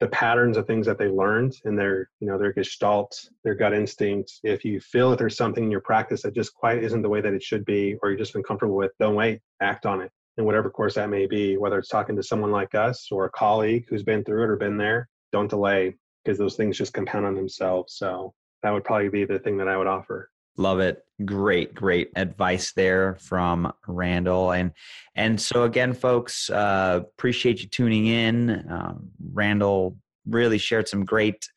the 0.00 0.08
patterns 0.08 0.56
of 0.56 0.66
things 0.66 0.86
that 0.86 0.98
they 0.98 1.08
learned 1.08 1.54
and 1.64 1.76
their 1.76 2.08
you 2.20 2.28
know 2.28 2.38
their 2.38 2.52
gestalt 2.52 3.12
their 3.42 3.54
gut 3.54 3.74
instinct 3.74 4.32
if 4.44 4.64
you 4.64 4.78
feel 4.80 5.10
that 5.10 5.18
there's 5.18 5.36
something 5.36 5.64
in 5.64 5.70
your 5.70 5.80
practice 5.80 6.22
that 6.22 6.34
just 6.34 6.54
quite 6.54 6.82
isn't 6.84 7.02
the 7.02 7.08
way 7.08 7.20
that 7.20 7.34
it 7.34 7.42
should 7.42 7.64
be 7.64 7.96
or 8.02 8.10
you're 8.10 8.18
just 8.18 8.36
uncomfortable 8.36 8.76
with 8.76 8.92
don't 9.00 9.16
wait 9.16 9.40
act 9.60 9.86
on 9.86 10.00
it. 10.00 10.10
In 10.36 10.44
whatever 10.44 10.70
course 10.70 10.94
that 10.94 11.10
may 11.10 11.26
be 11.26 11.56
whether 11.56 11.78
it's 11.78 11.88
talking 11.88 12.14
to 12.14 12.22
someone 12.22 12.52
like 12.52 12.74
us 12.74 13.08
or 13.10 13.24
a 13.24 13.30
colleague 13.30 13.86
who's 13.88 14.04
been 14.04 14.22
through 14.22 14.44
it 14.44 14.50
or 14.50 14.56
been 14.56 14.76
there 14.76 15.08
don't 15.32 15.50
delay 15.50 15.96
because 16.24 16.38
those 16.38 16.54
things 16.54 16.78
just 16.78 16.94
compound 16.94 17.26
on 17.26 17.34
themselves. 17.34 17.94
So 17.94 18.34
that 18.62 18.70
would 18.70 18.84
probably 18.84 19.08
be 19.08 19.24
the 19.24 19.38
thing 19.38 19.56
that 19.56 19.68
i 19.68 19.76
would 19.76 19.86
offer 19.86 20.30
Love 20.58 20.80
it. 20.80 21.04
Great, 21.24 21.72
great 21.72 22.10
advice 22.16 22.72
there 22.72 23.16
from 23.20 23.72
Randall. 23.86 24.52
And 24.52 24.72
and 25.14 25.40
so 25.40 25.62
again, 25.62 25.92
folks, 25.92 26.50
uh, 26.50 27.00
appreciate 27.02 27.62
you 27.62 27.68
tuning 27.68 28.06
in. 28.06 28.50
Uh, 28.50 28.94
Randall 29.32 29.96
really 30.26 30.58
shared 30.58 30.88
some 30.88 31.04
great 31.04 31.48